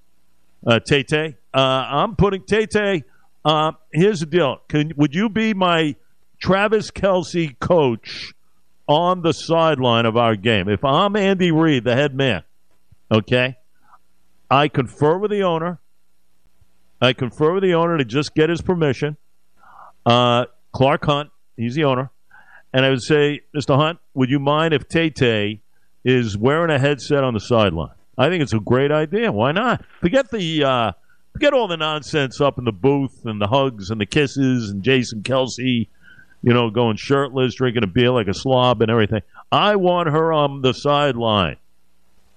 Uh, 0.66 0.80
Tay 0.80 1.04
Tay. 1.04 1.38
Uh, 1.54 1.58
I'm 1.58 2.16
putting 2.16 2.44
Tay 2.44 2.66
Tay. 2.66 3.04
Uh, 3.44 3.74
here's 3.94 4.20
the 4.20 4.26
deal. 4.26 4.58
Can, 4.68 4.94
would 4.98 5.14
you 5.14 5.30
be 5.30 5.54
my 5.54 5.96
Travis 6.40 6.90
Kelce 6.92 7.58
coach 7.60 8.34
on 8.88 9.22
the 9.22 9.32
sideline 9.32 10.06
of 10.06 10.18
our 10.18 10.36
game? 10.36 10.68
If 10.68 10.84
I'm 10.84 11.16
Andy 11.16 11.52
Reid, 11.52 11.84
the 11.84 11.96
head 11.96 12.16
man, 12.16 12.44
okay, 13.12 13.58
I 14.56 14.70
confer 14.70 15.18
with 15.18 15.32
the 15.32 15.44
owner. 15.44 15.82
I 17.02 17.12
confer 17.12 17.52
with 17.52 17.64
the 17.64 17.74
owner 17.74 17.98
to 17.98 18.06
just 18.06 18.34
get 18.34 18.50
his 18.50 18.62
permission. 18.62 19.18
Uh, 20.06 20.46
Clark 20.72 21.04
Hunt, 21.04 21.30
he's 21.58 21.76
the 21.76 21.84
owner. 21.84 22.10
And 22.72 22.86
I 22.86 22.90
would 22.90 23.02
say, 23.02 23.42
Mr. 23.54 23.76
Hunt, 23.76 24.00
would 24.14 24.30
you 24.30 24.40
mind 24.40 24.74
if 24.74 24.88
Tay 24.88 25.10
Tay 25.10 25.60
is 26.06 26.38
wearing 26.38 26.74
a 26.74 26.80
headset 26.80 27.22
on 27.22 27.34
the 27.34 27.42
sideline? 27.42 27.96
I 28.18 28.30
think 28.30 28.44
it's 28.44 28.54
a 28.54 28.62
great 28.62 28.94
idea. 28.94 29.30
Why 29.30 29.52
not? 29.52 29.84
Forget 30.00 30.32
the 30.32 30.64
uh, 30.64 30.92
forget 31.34 31.52
all 31.52 31.68
the 31.68 31.76
nonsense 31.76 32.40
up 32.40 32.58
in 32.58 32.64
the 32.64 32.72
booth 32.72 33.26
and 33.26 33.42
the 33.42 33.48
hugs 33.48 33.90
and 33.90 34.00
the 34.00 34.06
kisses 34.06 34.70
and 34.70 34.84
Jason 34.84 35.22
Kelce, 35.22 35.90
you 36.42 36.54
know, 36.54 36.70
going 36.70 36.96
shirtless, 36.96 37.56
drinking 37.56 37.84
a 37.84 37.88
beer 37.88 38.12
like 38.12 38.30
a 38.30 38.34
slob 38.34 38.82
and 38.82 38.90
everything. 38.90 39.22
I 39.52 39.76
want 39.76 40.08
her 40.08 40.32
on 40.32 40.62
the 40.62 40.74
sideline. 40.74 41.58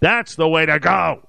That's 0.01 0.35
the 0.35 0.49
way 0.49 0.67
to 0.67 0.81
go. 0.81 1.28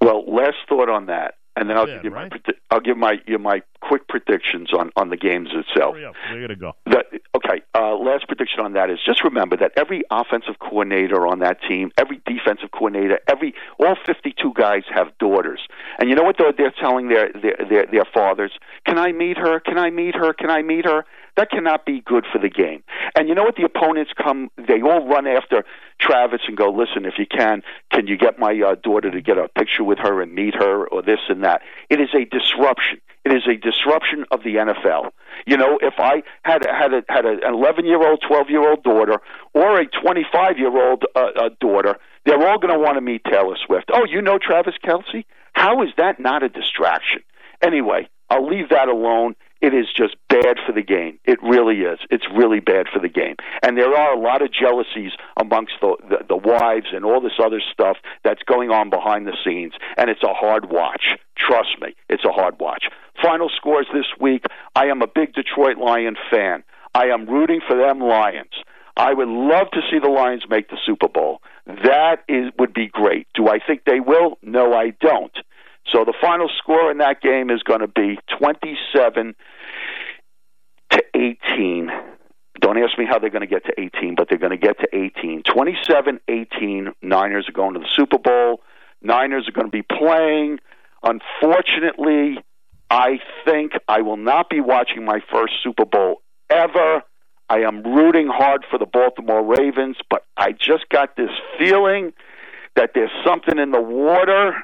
Well, 0.00 0.24
last 0.26 0.56
thought 0.68 0.88
on 0.88 1.06
that, 1.06 1.36
and 1.56 1.68
then 1.68 1.76
I'll 1.76 1.88
Yeah, 1.88 1.98
give 2.02 2.12
right. 2.12 2.30
my 2.30 2.54
I'll 2.70 2.80
give 2.80 2.96
my 2.96 3.20
you 3.26 3.38
my 3.38 3.62
quick 3.80 4.08
predictions 4.08 4.72
on 4.72 4.90
on 4.96 5.10
the 5.10 5.16
games 5.16 5.50
itself. 5.52 5.94
Hurry 5.94 6.06
up. 6.06 6.14
We're 6.30 6.40
gonna 6.40 6.56
go. 6.56 6.72
That, 6.86 7.06
okay, 7.36 7.62
uh, 7.74 7.94
last 7.96 8.26
prediction 8.28 8.60
on 8.60 8.72
that 8.74 8.90
is 8.90 8.98
just 9.04 9.22
remember 9.24 9.56
that 9.58 9.72
every 9.76 10.02
offensive 10.10 10.58
coordinator 10.58 11.26
on 11.26 11.40
that 11.40 11.58
team, 11.68 11.90
every 11.98 12.20
defensive 12.26 12.70
coordinator, 12.70 13.18
every 13.28 13.54
all 13.78 13.96
52 14.06 14.52
guys 14.54 14.84
have 14.94 15.16
daughters, 15.18 15.60
and 15.98 16.08
you 16.08 16.14
know 16.14 16.22
what 16.22 16.36
they're, 16.38 16.52
they're 16.52 16.74
telling 16.80 17.08
their, 17.08 17.30
their 17.32 17.56
their 17.68 17.86
their 17.86 18.04
fathers? 18.04 18.52
Can 18.86 18.98
I 18.98 19.12
meet 19.12 19.36
her? 19.36 19.60
Can 19.60 19.78
I 19.78 19.90
meet 19.90 20.14
her? 20.14 20.32
Can 20.32 20.50
I 20.50 20.62
meet 20.62 20.84
her? 20.86 21.04
That 21.36 21.50
cannot 21.50 21.86
be 21.86 22.00
good 22.00 22.26
for 22.30 22.38
the 22.38 22.50
game. 22.50 22.82
And 23.16 23.28
you 23.28 23.34
know 23.34 23.44
what? 23.44 23.56
The 23.56 23.64
opponents 23.64 24.12
come; 24.16 24.50
they 24.56 24.82
all 24.82 25.06
run 25.08 25.26
after 25.26 25.64
Travis 25.98 26.42
and 26.46 26.56
go, 26.56 26.70
"Listen, 26.70 27.06
if 27.06 27.14
you 27.18 27.26
can, 27.26 27.62
can 27.90 28.06
you 28.06 28.18
get 28.18 28.38
my 28.38 28.60
uh, 28.60 28.74
daughter 28.74 29.10
to 29.10 29.20
get 29.20 29.38
a 29.38 29.48
picture 29.48 29.84
with 29.84 29.98
her 29.98 30.20
and 30.20 30.34
meet 30.34 30.54
her, 30.54 30.86
or 30.86 31.02
this 31.02 31.20
and 31.28 31.42
that?" 31.44 31.62
It 31.88 32.00
is 32.00 32.10
a 32.14 32.24
disruption. 32.24 33.00
It 33.24 33.32
is 33.32 33.42
a 33.46 33.56
disruption 33.56 34.24
of 34.30 34.42
the 34.42 34.56
NFL. 34.56 35.12
You 35.46 35.56
know, 35.56 35.78
if 35.80 35.94
I 35.98 36.22
had 36.42 36.66
had 36.66 36.92
a, 36.92 37.02
had 37.08 37.24
an 37.24 37.40
11 37.44 37.86
year 37.86 38.02
old, 38.06 38.22
12 38.26 38.50
year 38.50 38.68
old 38.68 38.82
daughter, 38.82 39.18
or 39.54 39.80
a 39.80 39.86
25 39.86 40.58
year 40.58 40.90
old 40.90 41.04
uh, 41.14 41.20
uh, 41.36 41.50
daughter, 41.60 41.96
they're 42.26 42.46
all 42.46 42.58
going 42.58 42.74
to 42.74 42.78
want 42.78 42.96
to 42.96 43.00
meet 43.00 43.24
Taylor 43.24 43.56
Swift. 43.64 43.90
Oh, 43.92 44.04
you 44.04 44.20
know 44.20 44.38
Travis 44.38 44.74
Kelce? 44.84 45.24
How 45.54 45.82
is 45.82 45.90
that 45.96 46.20
not 46.20 46.42
a 46.42 46.48
distraction? 46.48 47.22
Anyway, 47.62 48.08
I'll 48.28 48.46
leave 48.46 48.70
that 48.70 48.88
alone. 48.88 49.34
It 49.62 49.72
is 49.72 49.86
just 49.96 50.16
bad 50.28 50.56
for 50.66 50.72
the 50.72 50.82
game. 50.82 51.20
It 51.24 51.40
really 51.40 51.82
is. 51.82 52.00
It's 52.10 52.26
really 52.34 52.58
bad 52.58 52.86
for 52.92 52.98
the 52.98 53.08
game. 53.08 53.36
And 53.62 53.78
there 53.78 53.94
are 53.94 54.12
a 54.12 54.20
lot 54.20 54.42
of 54.42 54.52
jealousies 54.52 55.12
amongst 55.36 55.74
the, 55.80 55.96
the, 56.10 56.18
the 56.28 56.36
wives 56.36 56.88
and 56.92 57.04
all 57.04 57.20
this 57.20 57.38
other 57.42 57.62
stuff 57.72 57.96
that's 58.24 58.42
going 58.42 58.70
on 58.70 58.90
behind 58.90 59.28
the 59.28 59.36
scenes. 59.44 59.74
And 59.96 60.10
it's 60.10 60.24
a 60.24 60.34
hard 60.34 60.68
watch. 60.68 61.16
Trust 61.36 61.80
me, 61.80 61.94
it's 62.10 62.24
a 62.24 62.32
hard 62.32 62.58
watch. 62.58 62.86
Final 63.22 63.48
scores 63.48 63.86
this 63.94 64.06
week. 64.20 64.44
I 64.74 64.86
am 64.86 65.00
a 65.00 65.06
big 65.06 65.32
Detroit 65.32 65.78
Lion 65.78 66.16
fan. 66.28 66.64
I 66.92 67.06
am 67.06 67.26
rooting 67.26 67.60
for 67.66 67.76
them 67.76 68.00
Lions. 68.00 68.52
I 68.96 69.14
would 69.14 69.28
love 69.28 69.70
to 69.72 69.80
see 69.90 69.98
the 69.98 70.10
Lions 70.10 70.44
make 70.50 70.68
the 70.68 70.76
Super 70.84 71.08
Bowl. 71.08 71.40
That 71.66 72.24
is 72.28 72.52
would 72.58 72.74
be 72.74 72.88
great. 72.88 73.28
Do 73.34 73.48
I 73.48 73.58
think 73.64 73.84
they 73.84 74.00
will? 74.00 74.38
No, 74.42 74.74
I 74.74 74.90
don't. 75.00 75.32
So 75.86 76.04
the 76.04 76.14
final 76.20 76.48
score 76.58 76.90
in 76.90 76.98
that 76.98 77.20
game 77.20 77.50
is 77.50 77.62
going 77.62 77.80
to 77.80 77.88
be 77.88 78.18
27 78.38 79.34
to 80.90 81.04
18. 81.14 81.90
Don't 82.60 82.78
ask 82.78 82.96
me 82.96 83.04
how 83.04 83.18
they're 83.18 83.30
going 83.30 83.40
to 83.40 83.46
get 83.46 83.64
to 83.64 83.80
18, 83.80 84.14
but 84.14 84.28
they're 84.28 84.38
going 84.38 84.50
to 84.50 84.56
get 84.56 84.78
to 84.80 84.88
18. 84.92 85.42
27 85.42 86.20
18. 86.28 86.92
Niners 87.02 87.48
are 87.48 87.52
going 87.52 87.74
to 87.74 87.80
the 87.80 87.88
Super 87.94 88.18
Bowl. 88.18 88.60
Niners 89.02 89.48
are 89.48 89.52
going 89.52 89.66
to 89.66 89.70
be 89.70 89.82
playing. 89.82 90.60
Unfortunately, 91.02 92.38
I 92.88 93.18
think 93.44 93.72
I 93.88 94.02
will 94.02 94.16
not 94.16 94.48
be 94.48 94.60
watching 94.60 95.04
my 95.04 95.20
first 95.32 95.54
Super 95.62 95.84
Bowl 95.84 96.22
ever. 96.50 97.02
I 97.48 97.60
am 97.60 97.82
rooting 97.82 98.28
hard 98.28 98.64
for 98.70 98.78
the 98.78 98.86
Baltimore 98.86 99.44
Ravens, 99.44 99.96
but 100.08 100.24
I 100.36 100.52
just 100.52 100.88
got 100.88 101.16
this 101.16 101.30
feeling 101.58 102.12
that 102.76 102.92
there's 102.94 103.10
something 103.24 103.58
in 103.58 103.72
the 103.72 103.80
water, 103.80 104.54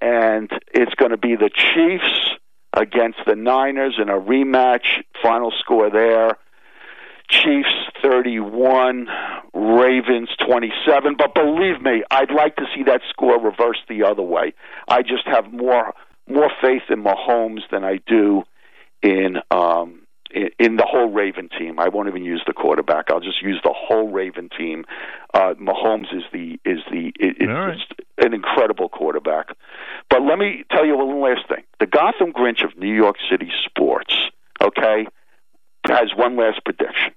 and 0.00 0.50
it's 0.72 0.94
going 0.94 1.10
to 1.10 1.16
be 1.16 1.36
the 1.36 1.50
Chiefs 1.50 2.38
against 2.72 3.18
the 3.26 3.34
Niners 3.34 3.96
in 4.00 4.08
a 4.08 4.18
rematch. 4.18 5.02
Final 5.22 5.52
score 5.58 5.90
there. 5.90 6.38
Chiefs 7.28 7.68
31, 8.02 9.06
Ravens 9.52 10.30
27. 10.46 11.16
But 11.18 11.34
believe 11.34 11.82
me, 11.82 12.02
I'd 12.10 12.30
like 12.30 12.56
to 12.56 12.64
see 12.74 12.84
that 12.84 13.02
score 13.10 13.38
reversed 13.38 13.82
the 13.88 14.04
other 14.04 14.22
way. 14.22 14.54
I 14.88 15.02
just 15.02 15.26
have 15.26 15.52
more 15.52 15.94
more 16.26 16.50
faith 16.60 16.82
in 16.90 17.02
Mahomes 17.02 17.62
than 17.70 17.84
I 17.84 18.00
do 18.06 18.42
in 19.02 19.38
um 19.50 20.02
in, 20.30 20.76
the 20.76 20.86
whole 20.86 21.10
Raven 21.10 21.48
team. 21.58 21.78
I 21.78 21.88
won't 21.88 22.08
even 22.08 22.24
use 22.24 22.42
the 22.46 22.52
quarterback. 22.52 23.10
I'll 23.10 23.20
just 23.20 23.42
use 23.42 23.60
the 23.62 23.74
whole 23.74 24.10
Raven 24.10 24.48
team. 24.56 24.84
Uh 25.34 25.54
Mahomes 25.54 26.14
is 26.14 26.24
the 26.32 26.60
is 26.64 26.80
the 26.90 27.12
it, 27.18 27.36
it's 27.40 27.48
right. 27.48 27.76
just 27.76 27.94
an 28.18 28.34
incredible 28.34 28.88
quarterback. 28.88 29.48
But 30.10 30.22
let 30.22 30.38
me 30.38 30.64
tell 30.70 30.86
you 30.86 30.96
one 30.96 31.20
last 31.20 31.48
thing. 31.48 31.64
The 31.80 31.86
Gotham 31.86 32.32
Grinch 32.32 32.64
of 32.64 32.76
New 32.78 32.94
York 32.94 33.16
City 33.30 33.50
sports, 33.64 34.14
okay, 34.60 35.06
has 35.86 36.10
one 36.16 36.36
last 36.36 36.64
prediction. 36.64 37.12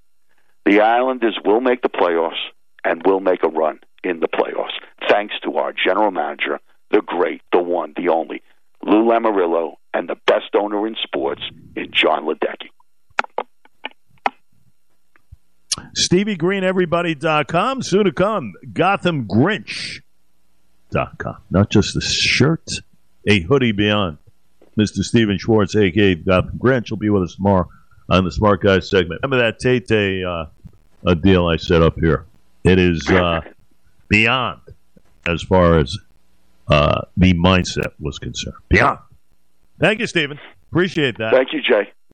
The 0.66 0.82
Islanders 0.82 1.38
will 1.44 1.62
make 1.62 1.82
the 1.82 1.90
playoffs 1.90 2.42
and 2.84 3.06
will 3.06 3.20
make 3.20 3.44
a 3.44 3.48
run 3.48 3.80
in 4.04 4.20
the 4.20 4.28
playoffs, 4.28 4.74
thanks 5.10 5.36
to 5.44 5.58
our 5.58 5.74
general 5.74 6.12
manager, 6.12 6.60
the 6.90 7.02
great, 7.02 7.42
the 7.52 7.62
one, 7.62 7.94
the 7.96 8.10
only, 8.10 8.42
Lou 8.84 9.04
Lamoriello, 9.06 9.76
and 9.94 10.10
the 10.10 10.18
best 10.26 10.56
owner 10.56 10.88
in 10.88 10.96
sports 11.02 11.42
in 11.76 11.92
Jon 11.92 12.26
Ledecky. 12.26 12.70
StevieGreenEverybody.com. 15.78 17.82
Soon 17.82 18.06
to 18.06 18.12
come, 18.12 18.54
GothamGrinch.com. 18.74 21.38
Not 21.50 21.70
just 21.70 21.96
a 21.96 22.02
shirt, 22.02 22.70
a 23.28 23.40
hoodie 23.42 23.72
beyond. 23.72 24.18
Mr. 24.78 25.04
Steven 25.04 25.38
Schwartz, 25.38 25.76
a.k.a. 25.76 26.16
Gotham 26.16 26.58
Grinch, 26.58 26.90
will 26.90 26.98
be 26.98 27.10
with 27.10 27.24
us 27.24 27.36
tomorrow 27.36 27.68
on 28.10 28.24
the 28.24 28.32
Smart 28.32 28.62
Guys 28.62 28.90
segment. 28.90 29.22
Remember 29.24 29.44
that 29.44 29.60
Tay 29.60 30.24
uh, 30.24 30.46
a 31.06 31.16
deal 31.16 31.48
I 31.48 31.58
set 31.58 31.82
up 31.82 32.00
here? 32.00 32.26
It 32.64 32.80
is 32.80 33.06
uh, 33.10 33.42
beyond 34.08 34.62
as 35.28 35.44
far 35.44 35.80
as 35.80 35.98
uh, 36.68 37.02
the 37.18 37.34
mindset 37.34 37.92
was 38.00 38.18
concerned. 38.18 38.56
Beyond. 38.70 39.00
Thank 39.80 40.00
you, 40.00 40.08
Stephen. 40.08 40.40
Appreciate 40.72 41.18
that. 41.18 41.34
Thank 41.34 41.54
you, 41.54 41.62
Jay. 41.62 41.92